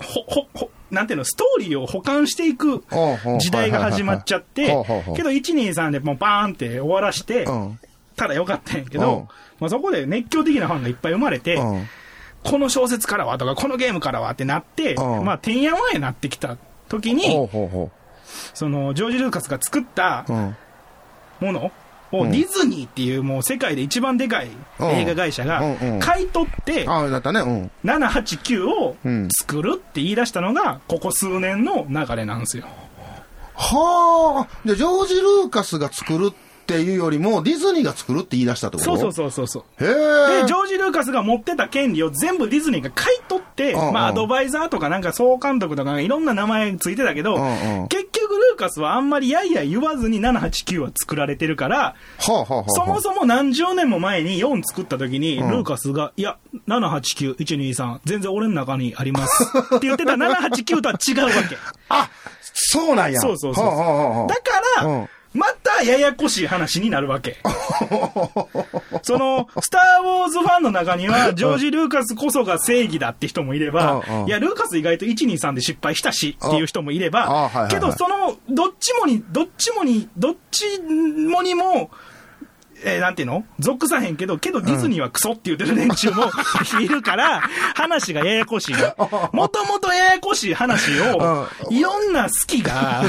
[0.00, 2.84] ほ、ほ、ほ、なんていうの、ストーリーを保管していく
[3.38, 4.66] 時代が始まっちゃって
[5.16, 7.78] けど1、2、3でもうバーンって終わらしてう、ん。
[8.16, 9.28] ただよかったんやけうんど、
[9.60, 11.86] まあそこで熱狂的なファンがいっぱい生まれて、うん。
[12.42, 16.56] この小説からはとか、このゲームからはってなって、うんまあ、てんやわんやなってきた
[16.88, 17.48] 時に、
[18.54, 20.24] その、ジョージ・ルーカスが作った。
[21.40, 21.72] もの
[22.12, 25.62] をうんディズニーっていうもう世界で一番でかい映画会社が
[26.00, 27.40] 買い取ってああ、だったね。
[27.40, 27.70] うん。
[27.84, 32.64] 789をうん作るって言い出したのがここ数年の流れなんですよ。
[33.54, 34.58] はあ。
[34.64, 39.84] じゃあ、ジョージ・ルーカスが作るっていうよりも、ディズニーが作るって言い出したってことそうそうそうそうそう。
[39.84, 39.92] へで、
[40.44, 40.46] え。
[40.46, 51.94] ジョージ・ルーカスが持ってた権利を全部ディズニーが買い取って、うんうんまあ、アドバイザーとかなんか総監督とかいろんな名前ついてたけど、うんうん結局ルーカスはあんまりやいや言わずに789は作られてるから、は
[52.28, 52.70] あはあはあ。
[52.70, 59.44] そもそも何十年も前に4作った時に、うんルーカスが、いや、789、123、全然俺の中にあります。
[59.76, 61.56] って言ってた789とは違うわけ。
[61.88, 62.08] あ、
[62.52, 63.20] そうなんや。
[63.20, 64.42] そうそうそうはあはあはあだか
[64.76, 67.38] ら、うんまたややこしい話になるわけ。
[69.02, 81.90] その、スター・ウォーズファンの中には、ジョージ・ルーカスこそが正義だって人もいればうんうん、いや、ルーカス意外と123で失敗したしっていう人もいれあはいはいは、いばけどその、どっちもに、どっちもに、どっちもにも、
[82.84, 83.44] えーなんていうの？
[83.58, 86.24] 属さへんけど、けどディズニーはクソって言ってる連中も
[86.80, 87.40] いるから、
[87.74, 89.30] 話がややこしいの。
[89.32, 93.02] もともとややこしい話を、いろんな好きが、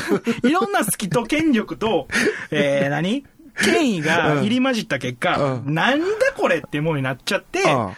[0.43, 2.07] いろんな好きと権力と、
[2.51, 3.25] えー何？
[3.63, 5.73] 権威が入り混じった結果、うん。
[5.73, 6.05] なんだ
[6.35, 7.89] これってものになっちゃって、うん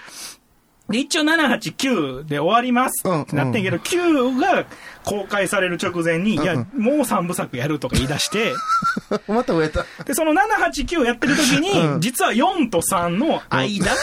[0.90, 3.08] で一応789で終わります。
[3.08, 4.66] うんってなってんけど、9が
[5.06, 8.54] 公開される直前に、いや、もう3部作やるとか言い出して、
[9.28, 9.86] また植えた。
[10.04, 12.02] で、その789やってる時に、うん。
[12.02, 13.96] 実は4と3の間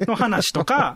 [0.00, 0.94] の話とか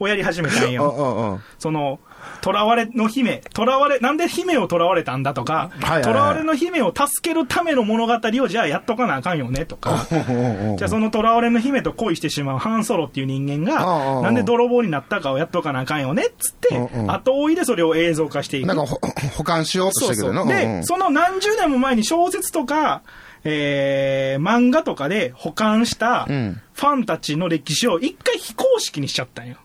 [0.00, 1.40] をやり始めたん うんよ。
[1.58, 2.00] その、
[2.44, 5.70] 囚われの姫、囚われ、なんで姫を囚われたんだとか、
[6.02, 16.76] 囚われの姫を助けるための物語をじゃあやっとかなあかんよねとか、じゃあその囚われの姫と恋してしまうハンソロっていう人間が、うんなんで泥棒になったかをやっとかなあかんよねっつって
[17.08, 18.76] 後追いでそれを映像化していくなん。
[18.76, 18.98] かほ、
[19.36, 20.00] 保管しようと。
[20.00, 20.42] したけどな。
[20.42, 23.02] うんうで、んその何十年も前に小説とか、
[23.44, 29.56] えー、漫画とかで保管したうんファンたちの歴史を一回非公式にしちゃったんよ。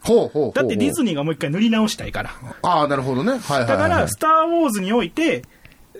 [0.00, 0.52] ほうほうほう。
[0.52, 2.30] だってディズニーがもう一回塗り直したいから。
[2.62, 3.32] ああ、なるほどね。
[3.32, 3.68] はいはいはい。
[3.68, 5.42] だから、スター・ウォーズにおいて、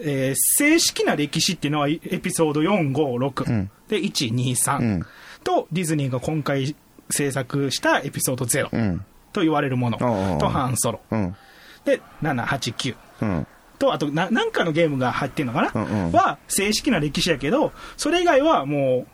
[0.00, 5.06] えー正式な歴史っていうのはエピソード4、5、6、うんで、1、2、3、うん
[5.42, 6.76] と、ディズニーが今回
[7.10, 9.04] 制作したエピソード0、うん。
[9.32, 9.98] と言われるもの、
[10.38, 11.00] と、ハンソロ。
[11.10, 11.36] うん。
[11.84, 12.96] で、7、8、9。
[13.22, 13.46] うん。
[13.78, 19.06] と、あと、な、なんかのゲームが入ってんのかな、うんうんは、正式な歴史やけど、それ以外はも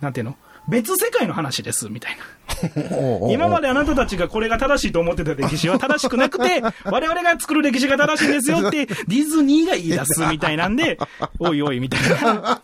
[0.00, 0.36] う、なんていうの？
[0.68, 2.22] 別世界の話です、みたいな。
[3.30, 3.68] 今まで。
[3.68, 10.98] であなたたちがこれが正しいと思ってた歴史は正しくなくて、 我々が作る歴史が正しいんですよって、 ディズニーが言い出すみたいなんで、
[11.38, 12.62] おいおいみたいな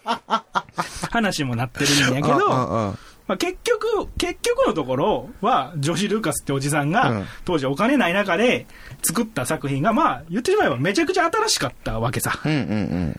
[1.10, 2.94] 話もなってるんやけど、
[3.26, 8.66] まあ、結局、結局のところは、ジョシ・ルーカスっておじさんうがん、当時お金ない中で
[9.02, 12.38] 作った作品が、まあ、言ってしまえばめちゃくちゃ新しかったわけさ。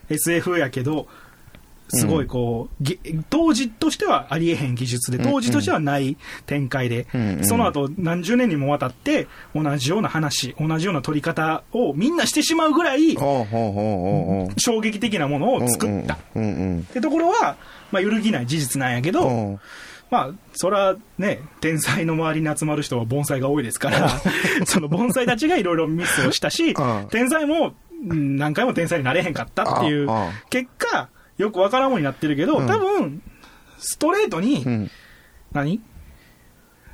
[0.09, 1.07] SF やけど、
[1.89, 2.97] すごいこう、げ
[3.29, 7.39] 当時としてはありえへん技術で、当時としてはない展開で、うん。
[7.39, 13.15] うんその後何十年にもわたって、同じような話、同じような撮り方をみんなしてしまうぐらい。
[14.57, 16.17] 衝撃的なものを作った。
[16.35, 16.79] うんうん。
[16.79, 17.57] ってところは、
[17.91, 19.31] まあ、揺るぎない事実なんやけど、う。
[19.53, 19.59] ん
[20.11, 24.09] まあ、そらね、天才の周りに集まる人は盆栽が多いですから、
[24.65, 27.73] その盆栽たちがいろいろミスをしたしうん、天才も
[28.07, 30.09] うん何回も天才になれへんかったっていう
[30.49, 33.21] 結果、よくわからんもんになってるけど、うん多分、
[33.77, 34.91] ストレートに、うん。
[35.51, 35.81] 何？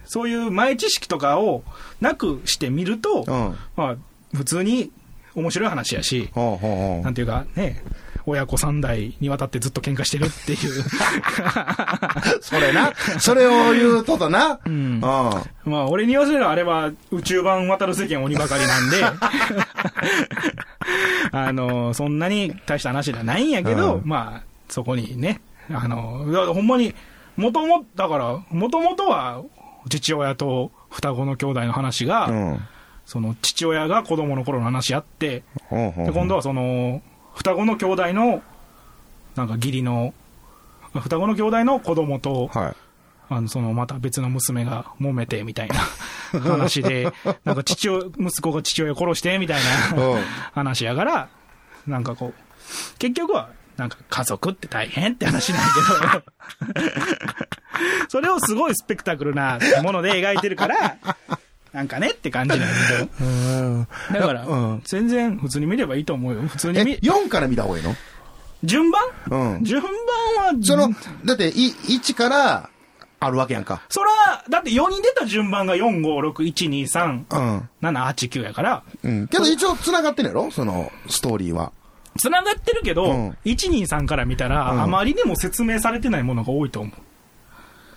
[0.06, 1.64] そういう前知識とかを
[2.02, 3.56] なくしてみると、うん。
[3.76, 3.96] まあ、
[4.36, 4.92] 普通に
[5.36, 7.84] 面白い話やし、ほうほうほなんていうかね、
[8.26, 10.82] 親子三代にわたってずっと喧嘩してるっていう。
[10.82, 10.84] う。
[12.42, 12.94] それな。
[13.20, 14.54] それを言うととな。
[14.54, 15.00] んうん。
[15.02, 19.04] まあ、俺に言わせればあれは宇宙版渡る世間鬼ばかりなんで、
[21.32, 26.94] あの、そんなに大した話ではないんやけど、うんまあ、そこにね、あの、ほんまに、
[27.38, 29.42] もとも、だから、もともとは
[29.90, 32.60] 父親と双子の兄弟の話が、うん。
[33.06, 37.02] その父親が子供の頃の話あって、ほうほうで今度はその、
[37.36, 38.42] 双子の兄弟の、
[39.36, 40.14] なんか義理の、
[40.94, 42.76] 双子の兄弟の子供と、はい。
[43.30, 45.76] あの、その、また別の娘が揉めてみたいな
[46.42, 47.14] 話で、
[47.46, 49.62] なんか父親、息子が父親殺してみたい
[49.96, 50.22] なうん
[50.54, 51.30] 話やから、
[51.88, 55.68] なんかこう、結局は、なんか家族って大変って話なんや
[56.74, 56.84] けど、
[58.10, 60.98] それをすごいスペクタクルなもので描いてるから、
[61.74, 62.68] なんかねって感じなんや
[63.18, 66.42] けうんど、だからうん、全然普通に見ればいいと思うよ。
[66.42, 67.96] 普通にえ、見、4から見た方がいいの？
[68.64, 69.02] 順番？
[69.30, 69.64] うん。
[69.64, 70.90] 順番は、その、
[71.26, 72.70] だって、い、1から、
[73.20, 73.84] あるわけやんか。
[73.90, 74.10] そら、
[74.50, 77.70] だって4人出た順番が4、5、6、1、2、3、うん。
[77.82, 79.28] 7、8、9やから、うん。
[79.28, 80.52] けど一応繋がってんやろ？
[80.52, 81.72] その、ストーリーは。
[82.18, 86.94] 繋がってるけど、うん1、2、3から見たら、うんあまりにも説明されてないものが多いと思う。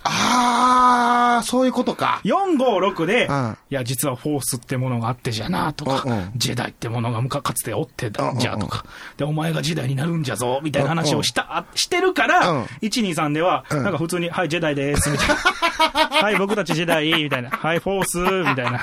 [0.07, 2.21] あー、そういうことか。
[2.23, 8.85] 4、5、6で、うんいや、実はフォースってものがあってじゃな、とか、うんうんジェダイってものがむかかつておってだうんうんじゃ、とか、
[9.17, 15.35] で、お前がジェダイになるんじゃぞ、みたいな話をした、してるから、うん1、2、3では、うんなんか普通に、はい、ジェダイです、みたいな。
[16.21, 17.49] はい、僕たちジェダイ、みたいな。
[17.49, 18.81] はい、フォース、みたいな。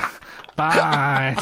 [0.56, 1.37] バーン。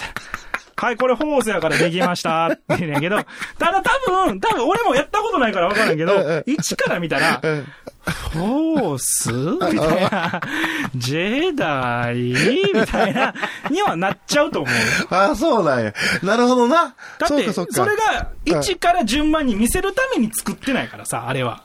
[0.76, 3.16] はい、これフォースやからできましたって言うんやけど、
[3.58, 6.12] ただ多分、多分俺もやったことないから分からんけど、
[6.46, 7.66] 1から見たら、うん。
[8.04, 10.40] フォースみたいな、
[10.96, 13.34] ジェダイみたいな、
[13.70, 14.80] にはなっちゃうと思うよ。
[15.10, 15.94] あー、そうなんや。
[16.22, 16.94] なるほどな。
[17.18, 21.62] だって、それが1から順番に見せるために作ってないからさ、あれは。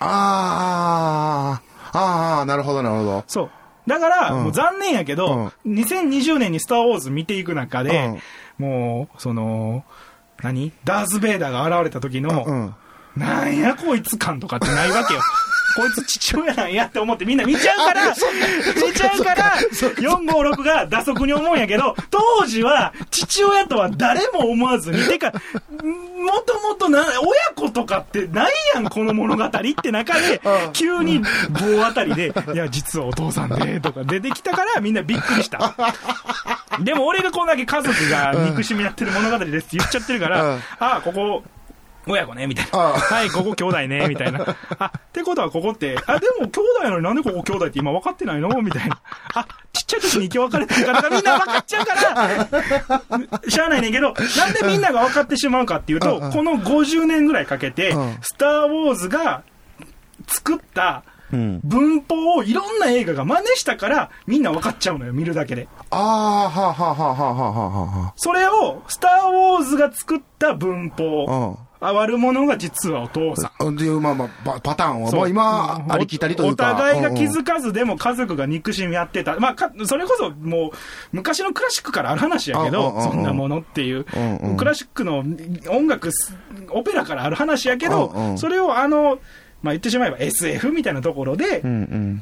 [0.00, 3.24] あー、あー、なるほど、なるほど。
[3.26, 3.50] そう。
[3.86, 8.20] だから、うんもう残念やけど、2020年にスター・ウォーズ見ていく中で、
[8.58, 9.84] もう、その、
[10.42, 10.72] 何？
[10.84, 12.74] ダース・ベイダーが現れた時の、うん。
[13.16, 15.20] なんやこいつ感とかってないわけよ。
[15.80, 18.08] こいつ父親なんやって思ってみんな見ちゃうから、
[18.86, 25.32] 見ちゃうから、456が打足に思うんやけど、当時は父親とは誰も思わずに、てか、
[25.82, 30.40] もともとな、親子とかってないやん、この物語って中で、
[30.72, 35.74] 急に棒あたりで、いや、実はお父さんで、とか出てきたからみんなびっくりした。
[36.80, 40.62] でも俺がこんだけ家族が憎しみ合ってる物語ですって言っちゃってるから、うん。
[40.78, 41.42] ああ、ここ、
[42.10, 42.78] 親子ね、みたいな。
[42.78, 44.56] ああはい、ここ兄弟ね、 みたいな。
[44.78, 48.48] あ、ってことはここって、あ、でも兄弟なのになんでここ兄弟って今分かってないの？
[48.62, 49.00] みたいな。
[49.34, 52.48] あ、ちっちゃい時に生き別れてるから、みんな分かっちゃうから、
[53.48, 59.42] しゃあないねんけど、なんでみんなが分かってしまうかっていうと、この50年ぐらいかけてうん、スター・ウォーズが
[60.26, 61.60] 作ったうん。
[61.62, 65.68] 文法をいろんな映画が真似したから、みんな分かっちゃうのよ、見るだけで。
[65.90, 67.46] あー、はあ、はあ、はあ、はあ、は
[68.02, 71.92] あ、はそれを、スター・ウォーズが作った文法、あ。
[71.92, 73.74] 悪者が実はお父さん。
[73.74, 76.72] っていう、まあまあ、パパターンはそうもう今、ありきたりというか。
[76.72, 79.38] お互いが気うんづかずでも家族が憎しみ合ってた。
[79.38, 80.70] まあか、それこそもう、
[81.12, 84.04] 昔のクラシックからある話やけど、そんなものっていう。
[84.56, 85.24] クラシックの
[85.68, 86.10] 音楽、
[86.70, 89.18] オペラからある話やけどそれをあの、
[89.62, 91.62] まあ言ってしまえば SF みたいなところで。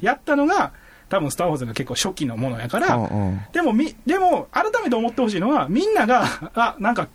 [0.01, 0.73] やったのが、
[1.09, 3.09] 多分スター・ウォーズが結構初期のものやから、
[3.53, 7.09] でもみ、でも、改めて思ってほしいのは、みんなが、あ、なんか、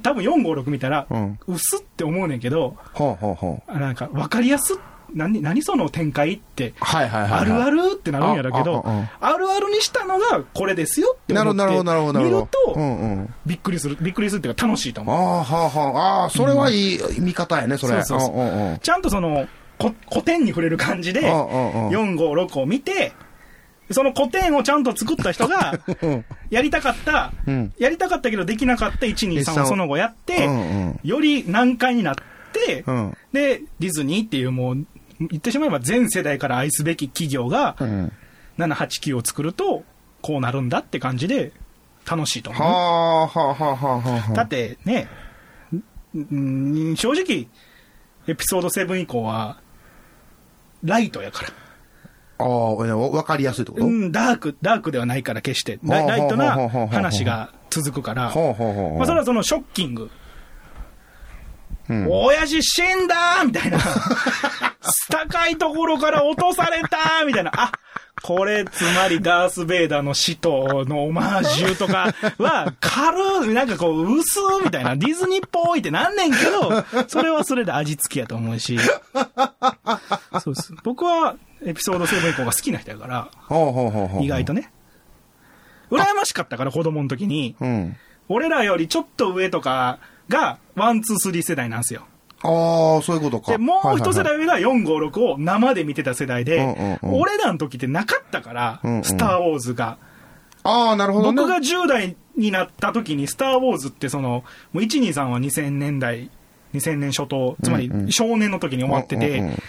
[0.00, 4.76] 多分456見たら、うん薄って思うねんけど、ほうほうほなんか、わかりやすっ、
[5.14, 7.40] 何、何その展開って、はいはいはいはい。
[7.40, 12.72] あるあるってなるんやろうけど、ああるあるにしたのがこれですよってなる思って見るるほど。
[12.72, 13.34] うと、んうん。
[13.44, 15.16] びっくりする、びっくりするっていうか楽しいとあ思う。
[15.16, 16.22] あ、はあはあ。
[16.22, 18.02] ああ、それはいい見方やね、それ。
[18.04, 18.78] そうそうそう。
[18.80, 19.46] ちゃんとその、
[19.78, 23.12] こ古典に触れる感じで、うんうんうん4、5、6を見て、
[23.90, 32.14] その古典をちゃんと作った人が、うんやりたかった、うんやりたかったけどできなかった1、2、3をその後やって、うんうんより難解になっ
[32.52, 34.86] て、うんで、ディズニーっていうもう、
[35.18, 38.12] 言ってしまえば全世代から愛すべき企業が、うん。
[38.58, 39.84] 7、8、9を作ると、
[40.20, 41.52] こうなるんだって感じで、
[42.04, 42.62] 楽しいと思う。
[42.62, 44.32] はあ、はあ、はあ、はあ、はあ。
[44.34, 45.08] だってね、
[46.14, 47.48] 正直、
[48.26, 49.60] エピソード7以降は、
[50.84, 51.50] ライトやから。
[52.42, 53.84] ああ、わかりやすいってこと？
[53.86, 55.78] うん、ダーク、ダークではないから決して。
[55.82, 58.22] ライトな話が続くから。
[58.24, 58.34] まあ、
[59.06, 60.10] それはそのショッキング。
[61.88, 63.78] うん親父死んだみたいな。
[65.10, 67.52] 高いところから落とされたみたいな。
[67.54, 67.72] あ、
[68.22, 78.78] これ、つまりダース・ベイダーの死とのオマージュとかは、軽い、なんかこう、薄みたいな、ディズニーっぽいってなんねんけど、それはそれで味付きやと思うし。
[80.40, 80.72] そうです。
[80.84, 83.30] 僕は、エピソード7以降が好きな人やから。
[84.20, 84.72] 意外とね。
[85.90, 87.56] 羨ましかったから、子供の時に。
[87.60, 87.96] うん。
[88.28, 89.98] 俺らよりちょっと上とか
[90.28, 92.06] が、ワン、ツー、スリー世代なんですよ。
[92.42, 93.52] ああ、そういうことか。
[93.52, 99.98] で、もう一世はいはいはい代上が4、5、6を生で見てた世代で、うんうんうん俺らの時ってなかったから、うんうんスター・ウォーズが。
[100.64, 101.42] ああ、なるほどね。
[101.42, 106.30] 僕が10代になった時に、スター・ウォーズってその、もう123は2000年代、
[106.74, 109.62] 2000年初頭、つまり少年の時に終わってて、うんうんうん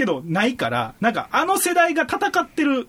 [0.00, 2.88] けどないから、なんかあの世代が戦ってる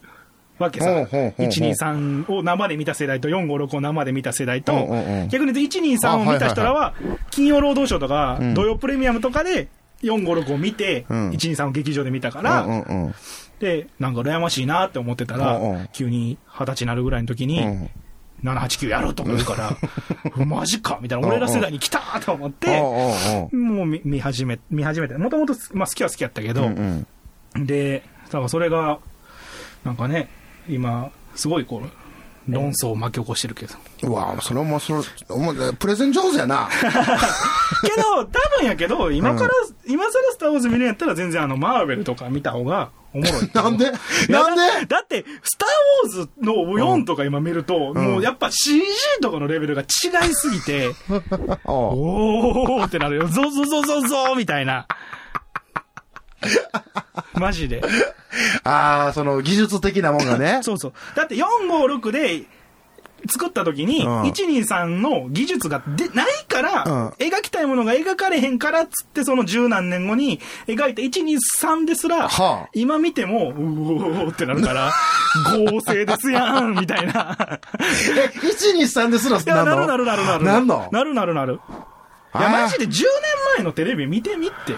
[0.62, 0.86] わけさ。
[0.86, 4.74] ほうほうほうほう123を生で見た世代と456を生で見た世代と、
[5.30, 6.94] 逆に言うと123を見た人らは、
[7.30, 8.54] 金曜ロードショーとか、ん。
[8.54, 9.68] 土曜プレミアムとかで
[10.04, 12.84] 456を見て、うん123を劇場で見たから、
[13.60, 15.60] で、なんか羨ましいなって思ってたら、
[15.94, 17.90] 急に二十歳になるぐらいの時に、うん。
[18.44, 19.78] 789やるとか言うから、
[20.46, 23.14] マジかみたいな、俺ら世代に来たと思って、も
[23.52, 26.72] う見見始め、見始めて、もともと、まあ好きは好きやったけど、
[27.56, 29.00] で、だからそれが、
[29.84, 30.30] なんかね、
[30.70, 33.76] 今、すごいこう、論争を巻き起こしてるけど。
[34.04, 35.04] うわそれはもうそれ
[35.78, 36.68] プレゼン上手やな
[37.84, 39.52] けど、多分やけど、今から、
[39.88, 43.50] 今更スター・ウォーズ見るんやったら全然あの、マーベルとか見た方がおもろい。
[43.54, 43.92] なんで？
[44.30, 44.62] なんで？
[44.88, 45.70] だだって、スター・
[46.04, 48.82] ウォーズの4とか今見ると、もうやっぱ CG
[49.22, 49.86] とかのレベルが違
[50.30, 50.90] いすぎて、
[51.66, 53.28] おーってなるよ。
[53.28, 54.88] ゾゾゾゾゾみたいな。
[57.36, 57.82] マジで。
[58.64, 60.94] ああその技術的なもんがね そうそう。
[61.16, 62.44] だって456で
[63.30, 74.92] 作った時に、うん123の技術がでないから、うん描きたいものが描かれへんからっつって、その十何年後に描いた123ですら、はあ今見ても、うおーってなるから、
[75.70, 77.60] 合成ですやんみたいな。
[77.80, 80.44] え123ですらなるなるなるなる。
[80.44, 80.90] なんの？
[80.92, 81.60] なるなるなる。
[82.34, 83.02] いや、マジで10年
[83.58, 84.74] 前のテレビ見てみって。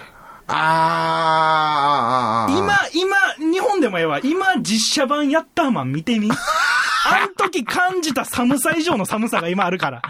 [0.48, 3.18] あーあ今、今、
[3.52, 4.20] 日本でもええわ。
[4.24, 6.30] 今、実写版ヤッターマン見てみ。
[7.06, 10.02] あん時感じた寒さ以上の寒さが今あるから。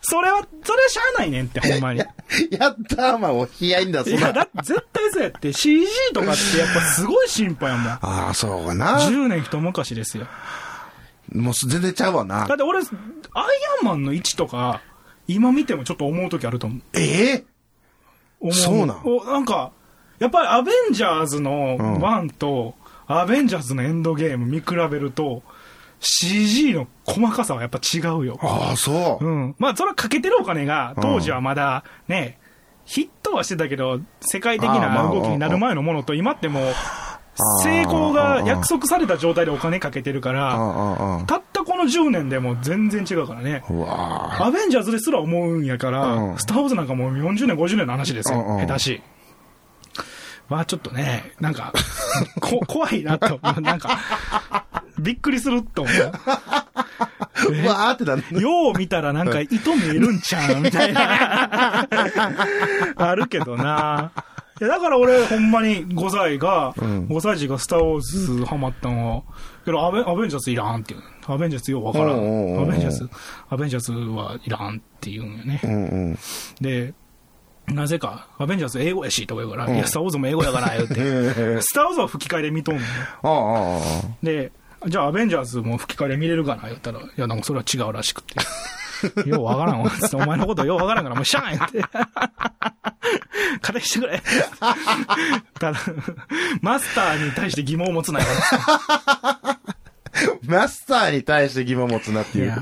[0.00, 2.00] それは、それはしゃあないねんって、ほんまに。
[2.00, 2.02] い
[2.50, 7.92] やったーまんを冷やいんだすや、なだって絶対そうやって、CG とかってやっぱすごい進歩やもん。
[7.92, 7.98] あ
[8.30, 10.26] あそうかな10年一昔ですよ。
[11.32, 12.86] もう全然ちゃうわなだって俺、アイ
[13.80, 14.80] アンマンの位置とか、
[15.28, 16.80] 今見てもちょっと思う時あると思う。
[16.94, 17.44] ええ
[18.42, 18.52] 思う。
[18.52, 19.00] そうなん？
[19.04, 19.72] おなんか、
[20.18, 21.96] やっぱりアベンジャーズのうん。
[21.96, 22.74] 1と、
[23.06, 25.42] アベンジャーズのエンドゲーム見比べると、
[26.00, 28.38] CG の細かさはやっぱ違うよ。
[28.42, 29.24] ああそう。
[29.24, 29.54] うん。
[29.58, 32.38] まあ、それはかけてるお金が、当時はまだね、
[32.84, 36.64] ヒットはしてたけど、世界的な動きになる前のものと、今ってもう、
[37.62, 43.64] 成功が約束された状態でお金かけてるかあら、たったこの10年でもう全然違うからね。
[43.68, 49.02] アベンジャーズですら思うんやから、うんスター・ウォーズなんかもう40年、50年の話ですよ、下手し。
[50.48, 51.72] まあちょっとね、なんか、
[52.40, 53.98] こ怖いなと、なんか、
[54.98, 55.94] びっくりすると思う。
[57.48, 61.88] うわーってなんだよう見たらなんか糸見えるんちゃうみたいな。
[62.96, 64.12] あるけどな。
[64.62, 69.22] いやだから俺、ほんまに5歳が、ん5歳児がスター・ウォーズハマったのは、
[69.64, 71.02] けどアベアベンジャーズいらんっていう。
[71.26, 72.10] アベンジャーズようわからん。
[72.10, 73.10] アベンジャーズ、
[73.48, 75.60] アベンジャーズはいらんって言うんよね。
[75.64, 76.18] うんうん
[76.60, 76.94] で、
[77.66, 80.94] なぜか、アベンジャーズ英語やしとか言うから、いや、スター・ウォーズも英語やから、言うて。
[81.62, 82.80] スター・ウォーズは吹き替えで見とんの
[83.24, 83.80] よ。
[84.22, 84.52] で、
[84.86, 88.36] じゃあアベンジャーズも吹き替えで見れるかな言ったら、いや、なんかそれは違うらしくて。
[89.26, 89.90] ようわからんわ。
[89.90, 91.80] つってお前のことようわからんから、もうしゃあんやって。
[93.62, 94.22] 勝手にしてくれ。
[95.58, 95.78] ただ、
[96.60, 98.26] マスターに対して疑問を持つなよ。
[100.46, 102.58] マスターに対して疑問持つなっていういや、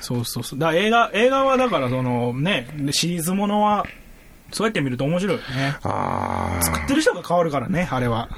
[0.00, 0.58] そうそうそう。
[0.58, 3.86] だ映画、映画はだからそのね、シリーズものは、
[4.50, 5.76] そうやって見ると面白いよね。
[6.60, 8.28] 作ってる人が変わるからね、あれは。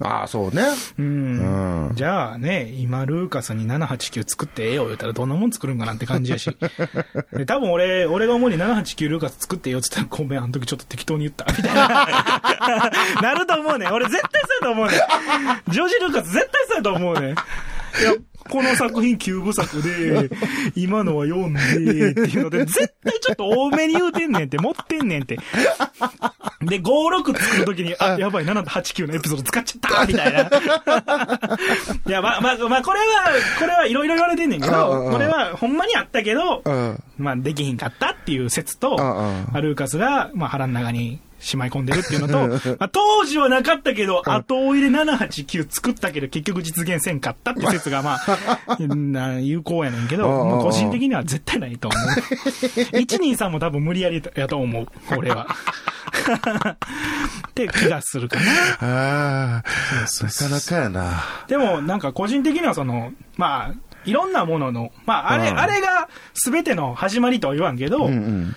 [0.00, 0.62] ああそうね
[0.98, 1.86] うん。
[1.86, 6.54] うんじゃあね、今、ルーカスに789作ってええよ言ったらどんなもん作るんかなって感じやし。
[7.32, 11.46] で、多分俺、俺が主に789ルーカス作ってええよって言ったら、ごめん、あの時ちょっと適当に言った。
[11.46, 12.90] みたいな。
[13.22, 13.88] なると思うね。
[13.90, 14.92] 俺絶対そうやと思うね。
[15.68, 17.34] ジョージ・ルーカス絶対そうやと思うね。
[18.00, 18.12] いや、
[18.48, 20.30] この作品9部作で、
[20.74, 25.38] 今のは読んで、っていうので、絶対ちょっと多めに言うてんねんって、持ってんねんって。
[26.62, 30.40] で、56作るときに、あ、やばい、7と8、9のエピソード使っちゃったみたいな。
[32.06, 33.06] いや、まあ、まあ、まあ、これは、
[33.58, 52.10] これはいろいろ言われてんねんけど、んこれはほんまにあったけど、うんまあ、できひんかったっていう説と、あルーカスが、まあ、腹の中にしまい込んでるっていうのと、 まあ、当時はなかったけど、後追いで789作ったけど、結局実現せんかったって説が、まあ、 な有効やねんけど、うんうんうんもう個人的には絶対ないと思う。
[52.96, 55.46] 123も多分無理やりやと思う、俺は。
[57.48, 58.44] って気がするかな。
[58.80, 59.64] ああ。
[60.22, 61.24] なかなかやな。
[61.48, 63.74] でも、なんか個人的にはその、まあ、
[64.04, 65.58] いろんなものの、まあ、あれ、うん。
[65.58, 68.56] あれが全ての始まりとは言わんけど、うんうん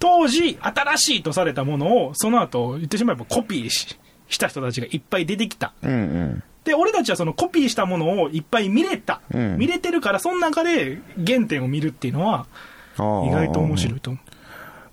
[0.00, 3.96] 当時、新しいとされたものを、その後、言ってしまえばコピーし
[4.28, 5.72] した人たちがいっぱい出てきた。
[5.82, 9.22] うんうんでで、俺たちはそのコピーしたものをいっぱい見れた。
[9.32, 12.46] うん見れてるから、その中で原点を見るっていうのは、
[13.24, 14.20] 意意外と面白いと思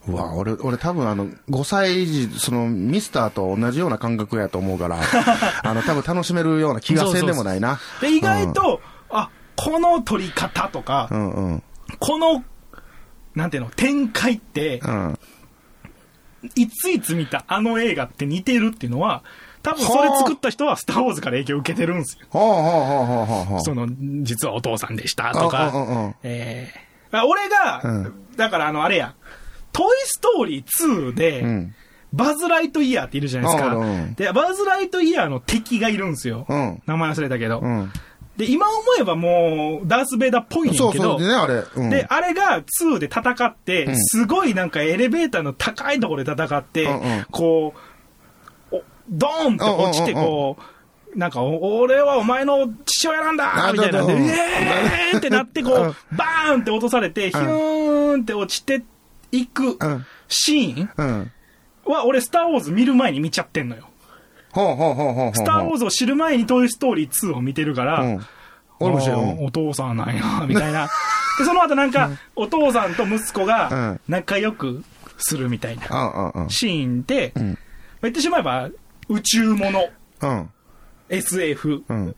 [0.08, 0.12] う。
[0.12, 4.98] うわ、俺、俺多分あの、5歳児、その、ミスターと同じような感覚やと思うから、
[5.64, 7.80] あの、多分楽しめるような気がせんでもないな。
[8.02, 11.64] で、意外と、あ、この撮り方とか、うんうん。
[12.00, 12.44] この、
[13.38, 15.20] なんていうの、展開って、うん。
[16.56, 19.24] いついつ見たあの映画って似てるっていうのは、
[19.64, 22.28] 多分それ作った人はスター・ウォーズから影響を受けてるんですよ。
[22.32, 23.88] その、
[24.24, 29.16] 実はお父さんでしたとか、うんうんうんえーあ俺が、うんだからあの、あれや、
[29.72, 31.76] トイ・ストーリー2で、うん。
[32.14, 33.76] バズ・ライトイヤーっているじゃないですか。
[34.16, 36.46] で、バズ・ライトイヤーの敵がいるんですよ。
[36.50, 37.62] うん名前忘れたけど。
[38.38, 38.46] うん。
[38.46, 41.64] で、今思えばもう、ダース・ベイダーっぽいねんけど、そうそう、でね、あれ。
[41.76, 41.90] うん。
[41.90, 47.74] で、あれが2で戦って、んすごいなんかエレベーターの高いところで戦って、うんうんこ
[48.72, 58.84] う、おドーンって落ちて、こう、なんか、お俺はお前の父親なんだあみたいなんで、うんイエーイってなって、こうバーンって落とされて、ヒューンって落ちて
[59.32, 60.06] いくうん。
[60.28, 61.32] シーンうん。
[61.86, 63.87] は、俺、スター・ウォーズ見る前に見ちゃってんのよ。
[65.34, 68.26] スター・ウォーズを知る前にトイ・ストーリー2を見てるから、うん。
[68.80, 70.88] 俺も知らあんーお父さんなんや、みたいな。
[71.40, 74.84] で、その後なんか、お父さんと息子が仲良く
[75.18, 76.50] するみたいなうんうんうん。
[76.50, 77.34] シーンで、
[78.02, 78.70] 言ってしまえば、
[79.10, 79.88] 宇宙もの、
[80.22, 80.50] うん。
[81.10, 82.16] SF うん。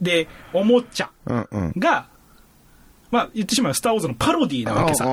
[0.00, 1.72] で、おもちゃうんうん。
[1.78, 2.06] が、
[3.10, 5.04] まあ言ってしまえばスター・ウォーズのパロディーなわけさ。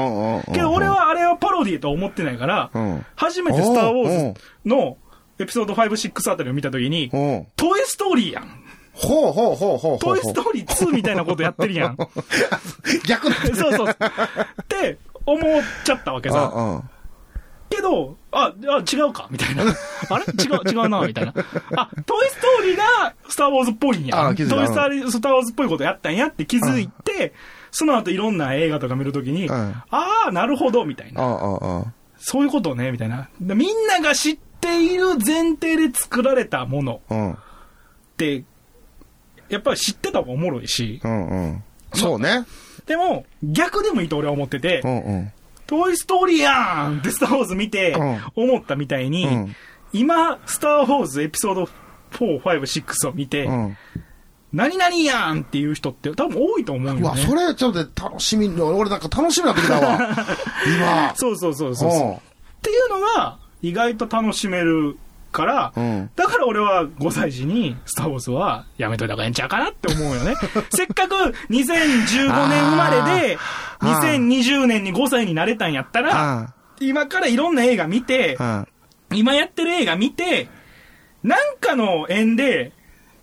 [0.54, 4.98] けど俺はあれはパロディーとは思ってないから、うん初めてスター・ウォーズの
[5.40, 7.48] エピソード5、6あたりを見たときに、うん。
[7.56, 8.64] トイ・ストーリーやん。
[8.94, 10.00] ほうほうほうほうほう。
[10.00, 11.98] トイ・ストーリー2みたいなことやってるやん。
[13.08, 13.90] 逆なんだそうそう。
[13.90, 13.96] っ
[14.68, 16.84] て思っちゃったわけさ。
[17.70, 19.64] けど、あ、あ違うかみたいな。
[20.10, 20.26] あれ？
[20.26, 21.34] 違う、違うなみたいな。
[21.78, 24.18] あ、トイ・ストーリーがスター・ウォーズっぽいんや。
[24.18, 27.34] トイあ気づいたスターリー・スター・ウォーズっぽいことやったんやって気づいて、
[27.72, 29.56] その後いろんな映画とか見るときに、うん
[29.92, 31.22] ああ、なるほど、みたいな。
[32.18, 33.30] そういうことね、みたいな。
[33.40, 34.49] でみんなが知って
[34.86, 37.34] いる前提で作られたものうん。
[37.34, 37.36] っ
[38.18, 38.44] て、
[39.50, 41.64] やっぱり知ってた方がおもろいし、うんうん。
[41.94, 42.46] そうね。
[42.86, 45.32] でも、逆でもいいと俺は思ってて、うんうん。
[45.68, 47.94] トイ・ストーリーやんってスター・ウォーズ見て
[48.36, 49.56] う思ったみたいに、うん
[49.92, 51.64] 今、スター・ウォーズエピソード
[52.12, 53.78] 4、5、6を見て、うん。
[54.52, 57.22] 何々やんっていう人って多分多いと思ううわ、よね。
[57.24, 60.00] それちょっと楽しみ、俺なんか楽しみになってきたわ。
[60.66, 61.16] 今。
[61.16, 62.08] そうそうそうそうそう。
[62.10, 62.30] うん
[62.60, 64.98] っていうのが意外と楽しめる
[65.32, 66.10] から、うん。
[66.16, 70.36] だから俺は5歳児にスター・ウォーズはやめといた方がええんちゃうかなって思うよね。
[70.72, 71.16] せっかく
[71.50, 73.38] 2015年生まれで、
[73.80, 74.28] あー。
[74.28, 78.66] 2020年に5歳になれたんやったら、あ今からいろんな映画見て、あ。
[79.14, 80.48] 今やってる映画見て、
[81.24, 82.72] なんかの縁で、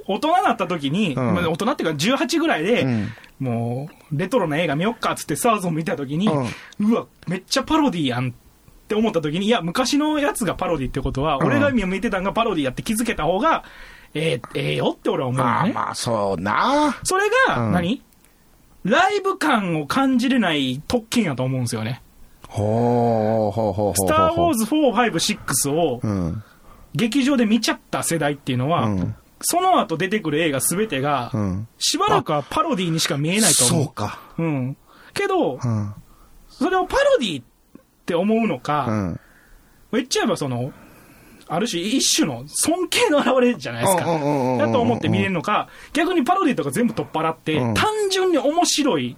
[0.09, 1.35] 大人になった時に、うん。
[1.35, 3.13] まあ大人っていうか18ぐらいで、うん。
[3.39, 8.33] もう、レトロな映画見よっかっつってスターズを見た時に、うわ、めっちゃパロディやんっ
[8.87, 13.65] て思った時に、いや、昔のやつがパロディってことは、うん俺が見てたんがパロディやって気づけた方が、
[14.15, 15.51] ええええよって俺は思うね。
[15.51, 16.99] あまあ、そうな。
[17.03, 18.03] それが、うん何？
[18.85, 22.03] ライブ感を感じれない特権やと思うんですよね。
[22.49, 23.93] ほうほうほ。
[23.97, 26.43] スター・ウォーズ4、5、6をうん。
[26.95, 31.69] 劇場で見ちゃった世代っていうのは、うんその後出てくる映画すべてが、うん。
[31.79, 33.85] しばらくはパロディにしか見えないと思う。
[33.85, 34.19] そうか。
[34.39, 34.77] うん。
[35.13, 35.95] けど、うん。
[36.49, 37.45] それをパロディっ
[38.07, 39.21] て思うのうか、ん。
[39.93, 40.73] 言っちゃえばその、
[41.49, 44.05] ある種一種の尊敬の表れじゃないですか。
[44.05, 49.17] だと思って見れるのか、逆にパロディとか全部取っ払って、うん単純に面白い、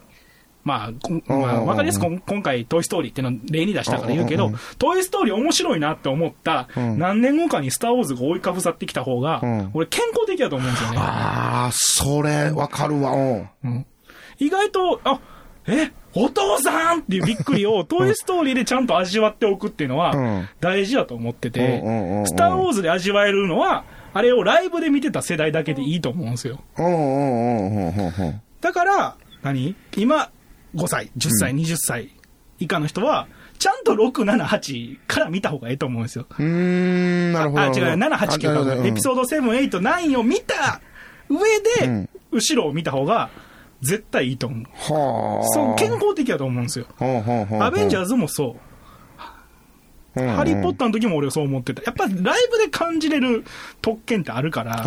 [0.65, 10.99] まあ、こまあ、わかりやすく今今回トイストーリーっていうのを例に出したから言うけどトイストーリー面白いなって思った、うん何年後かにスターウォーズが追いかぶさってきた方がうん、俺健康的だと思うんですよね。
[10.99, 13.13] ああ、それ、わかるわ。
[13.13, 13.51] うん。
[13.65, 13.87] うん
[14.41, 15.21] 意外と、あ、
[15.67, 21.81] え、お父さんっていうびっくりを、トイストーリーでちゃんと味わっておくっていうのはうん、大事だと思ってて
[22.27, 26.61] スター・ウォーズで味わえるのは、あれをライブで見てた世代だけでいいと思うんですよ。
[28.61, 29.77] だから、何？
[29.97, 30.31] 今、
[30.75, 32.11] 5歳、10歳、20歳
[32.59, 33.29] 以下の人は、
[33.61, 36.27] ちゃんと6、7、8から見た方がいいと思うんですよ。
[36.31, 37.63] うーん、なるほど。
[37.63, 38.87] あ、違う、7、8、9か。
[38.87, 39.41] エピソード7、
[39.71, 40.81] 8、9を見た
[41.29, 41.39] 上
[41.81, 43.31] で、うん後ろを見た方が、
[43.83, 44.65] 絶対いいと思う。
[44.93, 45.49] はあ。
[45.49, 46.87] そう、健康的だと思うんですよ。
[46.97, 48.61] ほうほうほうほうアベンジャーズもそう。
[50.21, 51.83] ハリー・ポッターの時も俺はそう思ってた。
[51.83, 53.45] やっぱりライブで感じれる
[53.81, 54.83] 特権ってあるかうら。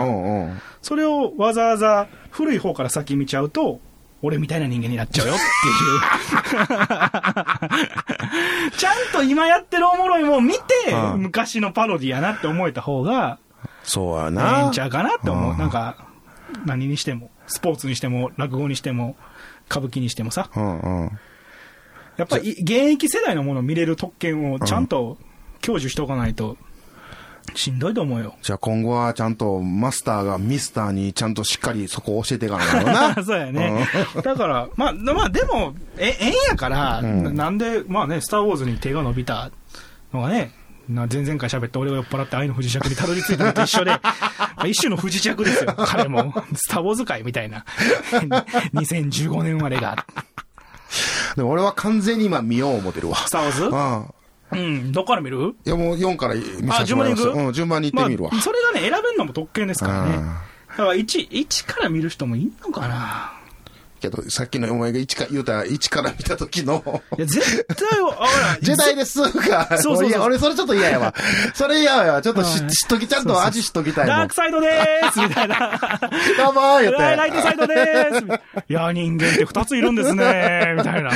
[0.82, 3.80] それをわざわざ古い方から先見ちゃうと、
[4.22, 5.46] 俺みたいな人間になっちゃうよってい
[8.72, 8.72] う。
[8.78, 10.60] ちゃんと今やってるおもろいもん見て、
[10.92, 13.40] うん昔のパロディやなって思えた方が、
[13.84, 14.70] そうやええな。
[14.70, 15.54] んちゃうかなって思う。
[15.54, 15.96] うんなんか、
[16.66, 19.16] 何にしても、スポーツにしても、落語にしても、
[19.70, 21.20] 歌舞伎にしてもさ、うんうん。
[22.18, 25.18] やっぱり現役世代のものを見れる特権をちゃんと
[25.62, 26.58] 享受しておかないと、
[27.56, 28.36] しんどいと思うよ。
[28.42, 33.16] じゃあ今後はちゃんとマスターがミスターにちゃんとしっかりそこを教えていかないとな。
[33.24, 33.88] そうやね。
[34.24, 39.52] だから、まあ、まあ、でも、え、えんやから、んなんで、まあね、スター・ウォーズに手が伸びた
[40.14, 40.52] のがね、
[40.96, 44.02] な前々回喋って俺が酔っ払って愛の不時着にたどり着いたのと一緒で、 ま
[44.58, 46.34] あ一種の不時着ですよ、 彼も。
[46.56, 47.66] スター・ウォーズ界みたいな。
[48.74, 50.06] 2015年生まれが。
[51.36, 53.18] でも俺は完全に今見よう思ってるわ。
[53.18, 53.64] スター・ウォーズ？
[54.56, 54.64] うん。
[54.64, 55.56] うん、どっから見る？
[55.66, 57.40] いやもう4から見させてもらいま順番に行く？
[57.40, 58.30] うん、順番に行ってみるわ。
[58.32, 60.16] まあ、それがね、選べるのも特権ですからね。
[60.16, 60.36] うん
[60.72, 63.34] だから1、1から見る人もいんのかな？
[64.02, 67.88] けど、さっきのお前が1か言うたら1から見た時の、いや、絶対、
[68.18, 71.14] あら、ジェダイですが、そうそうそういや、俺それちょっと嫌やわ。
[71.54, 72.22] それ嫌やわ。
[72.22, 74.34] ちょっとしはい知っとき、ちゃんと味知っときたいダーク。
[74.34, 75.80] サイドでーすみたいな。
[76.38, 77.00] どうもー言って。
[77.00, 81.12] ライトサイドでーすいや、人間って二ついるんですねみたいな。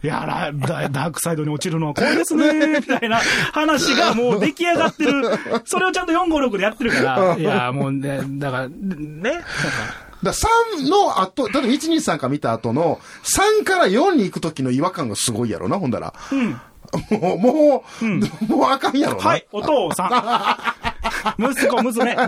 [0.00, 3.20] いやラダ、ダークサイドに落ちるのはこれですねみたいな
[3.52, 5.22] 話がもう出来上がってる。
[5.64, 7.36] それをちゃんと456でやってるから。
[7.36, 9.46] いや、もうね、だから、ね、なんか
[10.22, 13.00] だ3の後、例えば1、2、3か見た後の、
[13.60, 16.14] 3から4に行く時の違和感がすごいやろな、ほんだら。
[16.32, 16.60] うん。
[17.10, 19.20] もう、もう、もうあかんやろな。
[19.28, 20.56] はい、お父さ
[21.38, 21.38] ん。
[21.50, 22.16] 息子、娘。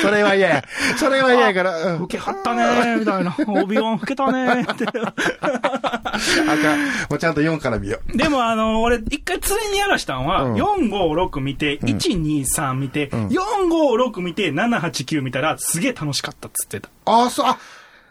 [0.00, 0.64] それは嫌や。
[0.96, 1.92] それは嫌やから。
[1.94, 3.34] うん老けはったねみたいな。
[3.48, 4.86] オビオン老けたねって。
[4.86, 6.84] あかん。
[7.10, 8.16] もうちゃんと4から見よう。
[8.16, 16.88] でもあの、俺、一回連れにやらしたんは、うん4、5、6見て、1、2、3見て、4、5、6見て、7、8、9見たら、すげえ楽しかったっつってた。
[17.06, 17.58] ああ、そう、あ、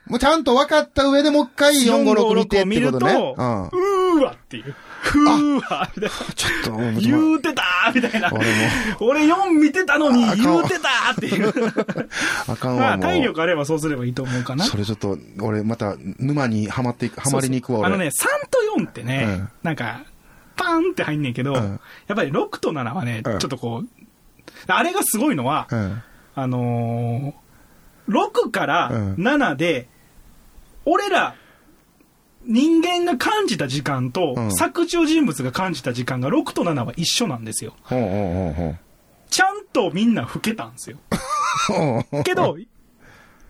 [0.06, 3.14] もうちゃんと分かった上でもう一回4、5、6見てってことね。
[3.14, 4.76] うーわっていう。
[5.01, 6.34] ふーわみたいな。
[6.36, 8.30] ちょっと、言うてたーみたいな。
[8.32, 8.47] 俺も
[8.99, 11.74] 俺4見てたのにあ言うてたーっていう。
[12.47, 12.99] あかんまわ。
[12.99, 14.66] 体力あればそうすればいいと思うかな。
[14.66, 17.88] それちょっと、俺また沼にはまっていく、はまりに行くわ、俺。
[17.88, 18.10] あのね、3
[18.49, 20.04] と4ってね、うんなんか、
[20.56, 23.88] パーンって入んねんけど、うんやっぱり6と7はね、うんちょっとこう、
[24.68, 26.04] あれがすごいのは、うん。
[26.36, 29.88] あのー、6からうん7で、
[30.86, 31.36] 俺ら、
[32.46, 37.76] 人間が感じた時間と、うん作中人物が感じた時間が6と7は一緒なんですよ。
[37.84, 38.78] ほうほうほうほう。
[39.30, 40.98] ちゃんとみんな老けたんですよ。
[41.68, 42.58] ほうほうけど、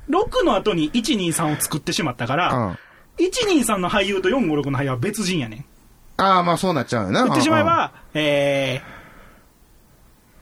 [0.10, 2.78] 6の後に1、2、3を作ってしまったから、うん
[3.18, 5.66] 1、2、3の俳優と4、5、6の俳優は別人やねん。
[6.18, 7.26] ああ、まあそうなっちゃうよな。
[7.26, 8.82] 言ってしまえば、え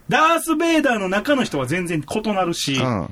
[0.09, 3.09] ー、ダース・ベイダーの中の人は全然異なるし、うん、うん。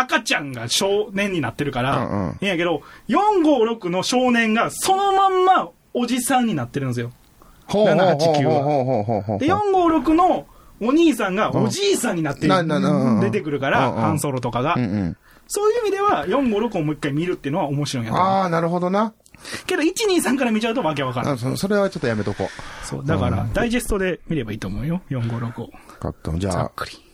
[0.00, 7.12] 赤ちゃんが少年になってるから、うんうんいいんやけど、456の少年がそのまんまおじさんになってるんですよ。
[7.66, 9.38] ほうほうほうほう789は。
[9.38, 10.46] で、456の
[10.80, 14.74] お兄さんがおじいさんになって出てくるから、ハンソロとかが。
[14.76, 15.16] うんうん。
[15.48, 18.14] そういう意味では、456をもう一回見るっていうのは面白いんや。
[18.14, 19.14] ああ、なるほどな。
[19.66, 21.32] けど、1、2、3から見ちゃうとわけわからん。
[21.32, 22.50] あそそれはちょっとやめとこ
[22.84, 23.06] そう。
[23.06, 25.00] だから、ダイジェストで見ればいいと思うよ。
[25.08, 25.64] 456を。
[25.66, 25.70] う。
[26.00, 26.32] カット。
[26.36, 27.07] じゃあ、ざっくり。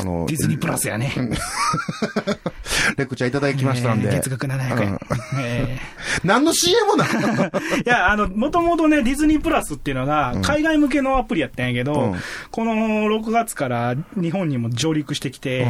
[0.00, 1.12] あの、ディズニープラスやね。
[2.96, 4.08] レクチャーいただきましたんで。
[4.08, 4.98] えー月額700円。
[5.40, 5.78] え
[6.24, 12.14] 何の CM なー いや、あの、もともとね、ディズニープラスっていうのが、海外向けのアプリやったんやけど、うん
[12.50, 15.66] この6月から日本にも上陸してきて、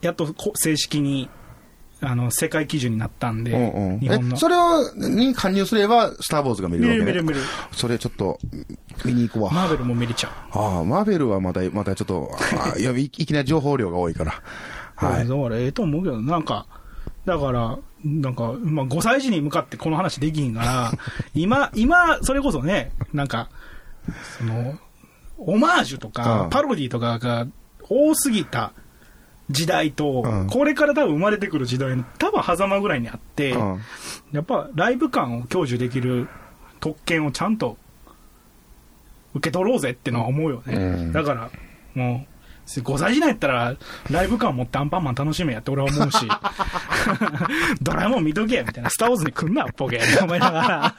[0.00, 1.28] やっとこ正式に、
[2.02, 4.00] あの、世界基準になったんで、うんうん。
[4.00, 4.38] 日本のえ、。
[4.38, 7.12] それを、に加入すれば、スター・ウォーズが見れ見るわけね？
[7.12, 7.46] れる見れる見れる。
[7.72, 8.38] それちょっと、
[9.04, 9.50] 見に行くわ。
[9.50, 10.58] マーベルも見れちゃう。
[10.58, 12.30] ああ、マーベルはまだ、まだちょっと、
[12.74, 14.42] あ いやい、いきなり情報量が多いから。
[14.96, 15.28] はい。
[15.28, 16.66] だからええと思うけど、なんか、
[17.26, 20.92] だから、なんか、まあ、5歳児に向かってこの話できひんから、
[21.34, 23.50] 今、今、それこそね、なんか、
[24.38, 24.78] その、
[25.36, 27.46] オマージュとか、うんパロディとかが
[27.88, 28.72] 多すぎた
[29.50, 30.46] 時代と、うん。
[30.46, 33.80] これから多分生まれてくる時代の多分狭間ぐらいにあって、うん。
[34.32, 36.28] やっぱライブ感を享受できる
[36.78, 37.76] 特権をちゃんと
[39.34, 40.74] 受け取ろうぜってのは思うよね。
[40.74, 40.78] う
[41.08, 41.12] ん。
[41.12, 41.50] だから、
[41.94, 42.29] もう、
[42.78, 43.74] 5歳児なんやったら、
[44.10, 46.18] ライブ感持ってアンパンマン楽しめやって俺は思うし、
[47.82, 49.96] ドラえもん見とけやみたいな、スターウォーズに来んな、ボケ。
[49.96, 50.94] って思いながら、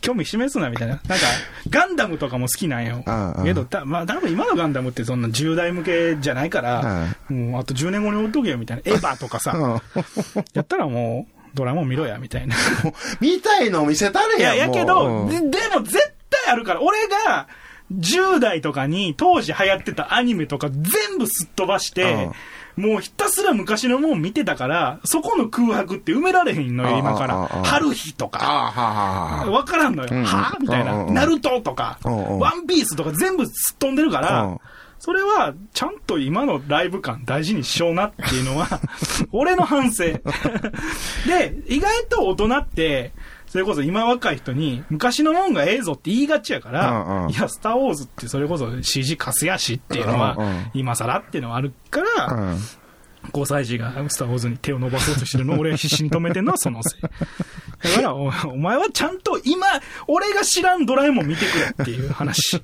[0.00, 1.00] 興味示すなみたいな。
[1.06, 1.26] なんか、
[1.70, 3.04] ガンダムとかも好きなんよ。
[3.44, 9.80] けど、たまあ、多分今のガンダムってそんな10代向けじゃないから、もうあと10年後に追っとけよみたいな、エヴァとかさ、 うん。
[10.54, 12.56] やったらもう、ドラえもん見ろや、みたいな。
[13.20, 15.98] 見たいの見せたれいや、ややけど、ででも絶
[16.30, 17.46] 対あるから、俺が、
[17.92, 22.30] 10代とかに当時流行ってたアニメとか全部すっ飛ばして、
[22.78, 27.48] もうひたすら昔のもん見てたから、そこの空白って埋められへんのよ、今から。
[27.64, 28.38] 春日とか。
[29.50, 30.08] わからんのよ。
[30.12, 31.04] うんはぁみたいな。
[31.06, 34.58] ナルトとか、ワンピースとか全部すっ飛んでるからうん、
[35.00, 38.68] それは、ちゃんと今のライブ感大事にしようなっていうのは、
[39.32, 40.04] 俺の反省。
[40.04, 40.20] で、
[41.66, 43.12] 意外と大人って、
[43.48, 50.36] それこそ今若い人に、昔のもんがええぞって言いがちやから、うんうんいや、スターウォーズってそれこそ CG カスやしっていうのは、
[50.74, 52.58] 今更っていうのはあるから、うん。
[53.32, 57.00] 5歳児がスター・ウォーズに手を伸ばそうとしてるのを俺が必死に止めてるのはそのせい。
[57.82, 59.66] だからお、お前はちゃんと今、
[60.06, 62.60] 俺が知らんドラえもん見てくれっていう話。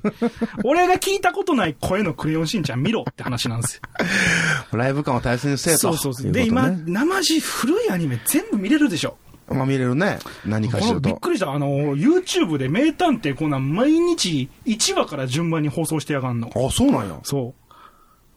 [0.63, 3.81] 俺が聞いたことない声のクレヨンしんちゃん見ろって話なんですよ。
[4.77, 5.79] ライブ感を大切にせえと。
[5.79, 6.29] そうそうそう。
[6.29, 9.17] いで、ね生地古いアニメ全部見れるでしょ。
[9.47, 10.19] まあ見れるね。
[10.45, 11.09] 何かしこのると。
[11.09, 11.51] びっくりした。
[11.51, 16.49] あの、YouTube で名探偵コナン毎日1話から順番に放送してやがんの。
[16.55, 17.19] あ、そうなんや。
[17.23, 17.53] そ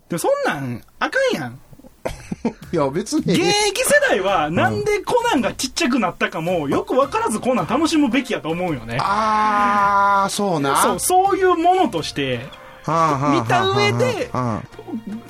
[0.08, 0.10] う。
[0.10, 1.58] で、そんなん、あかんやん。
[2.72, 3.20] いや、別に。
[3.34, 8.98] 現役世代は、なんでコナンがちっちゃくなったかも、よく分からずコナン楽しむべきやと思うよね。
[9.00, 10.76] あー、そうな。
[10.82, 12.46] そう、そういうものとして、
[12.86, 14.62] 見た上では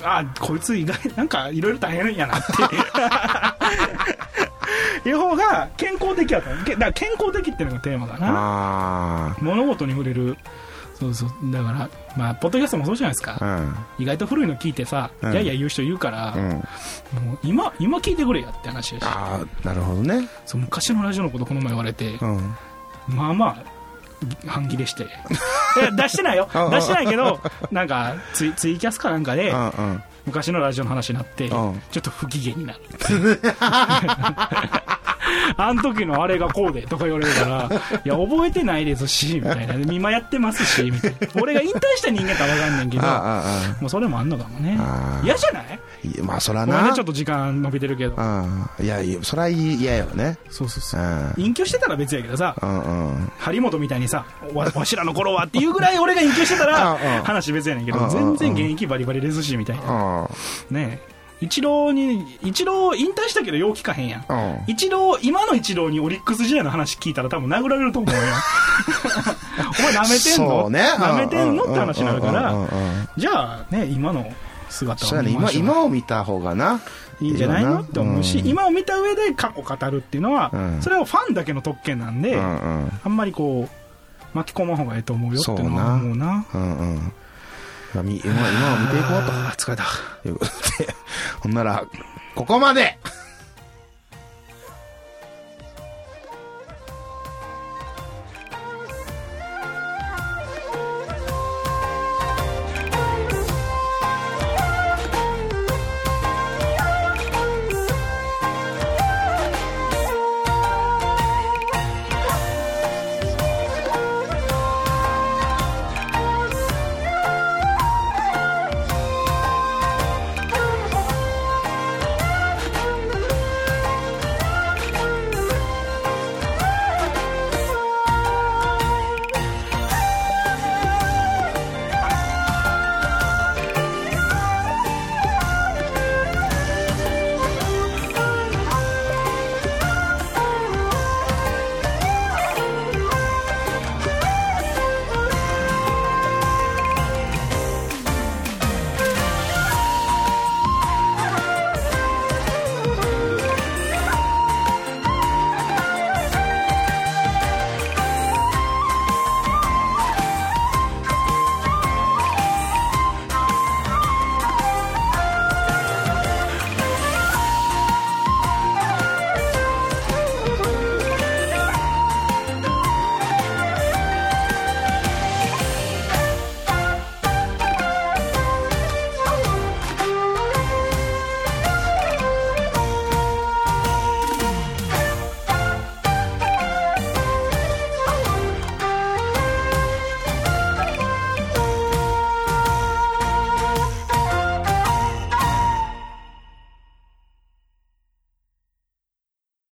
[0.01, 2.53] あ、こいつ意外、なんかいろいろ大変やなって。
[5.07, 6.65] いう方が健康的やと思う。
[6.65, 8.27] けだから健康的っていうのがテーマだあな。
[9.31, 10.37] あ物事に触れる。
[10.99, 11.29] そうそう。
[11.51, 13.37] だから、まあ、ポッドキャストもそうじゃないですか。
[13.39, 13.73] ー。
[13.99, 16.49] 意外と古いの聞いてさ、うんいやいや言う人言うから、うん。
[16.49, 16.53] うん。
[16.53, 16.63] も
[17.35, 19.03] う今、今聞いてくれやって話やし。
[19.05, 20.27] ああ、なるほどね。
[20.45, 22.55] そう昔のラジオのことこの前言われて、うん。
[23.07, 25.07] まあまあ、半切れして。
[25.95, 26.71] 出してないようん うん。
[26.71, 27.39] 出してないけど、
[27.71, 30.03] なんかツイ、ツイキャスかなんかでう、んうん。
[30.29, 32.79] 昔のラジオの話になって、ちうんょっと不機嫌になる。
[35.57, 37.69] あの時のあれがこうでとか言われるから、
[38.03, 39.75] いや、覚えてないですし、みたいな。
[39.93, 41.17] 今やってますし、みたいな。
[41.41, 44.79] 俺が引退した人間ってわかんねんけど、ああ、あもうそれもあんのかもね
[45.23, 45.79] 嫌じゃない？
[46.23, 46.83] まあ、そらな。
[46.83, 48.15] ね、ちょっと時間伸びてるけど。
[48.15, 48.69] うん。
[48.79, 50.37] いや、いやそら嫌よね。
[50.49, 51.01] そうそうそう
[51.37, 51.41] う。
[51.41, 51.43] ん。
[51.43, 53.31] 隠居してたら別やけどさ、うんうん。
[53.39, 60.27] 張本みたいにさ、わわしらの頃はっていうぐらい俺が隠居してたら話別やねんけど、うんうん全然現役バリバリレズシみたいな。
[60.69, 60.75] うん。
[60.75, 61.19] ねえ。
[61.41, 64.25] 一郎に、一郎引退したけどよう聞かへんやん。
[64.27, 64.59] うん。
[64.67, 68.21] 一郎、今の一郎にオリックス時代の話聞いたら多分殴られると思うよ。
[69.79, 70.69] お前舐めてんの？
[70.69, 70.83] ね。
[70.97, 71.63] 舐めてんの？
[71.63, 72.53] って話になるから、
[73.17, 74.29] じゃあね、今の
[74.69, 76.81] 姿を見ましょう今を見た方がな。
[77.21, 77.81] いいんじゃないの？
[77.81, 82.91] って思うし、うん今を見た上で過去語るっていうのは、うんそれはファンだけの特権なんで、うんうん。
[83.03, 86.45] あんまりこう、巻き込まん方がええと思うよっていうのは思うな。
[86.53, 87.13] うんうん。
[87.93, 88.35] 今、今を見ていこ
[89.17, 89.31] うと。
[89.57, 89.83] 疲れた。
[90.23, 90.93] いうことで、
[91.41, 91.83] ほんなら、
[92.35, 92.99] ここまで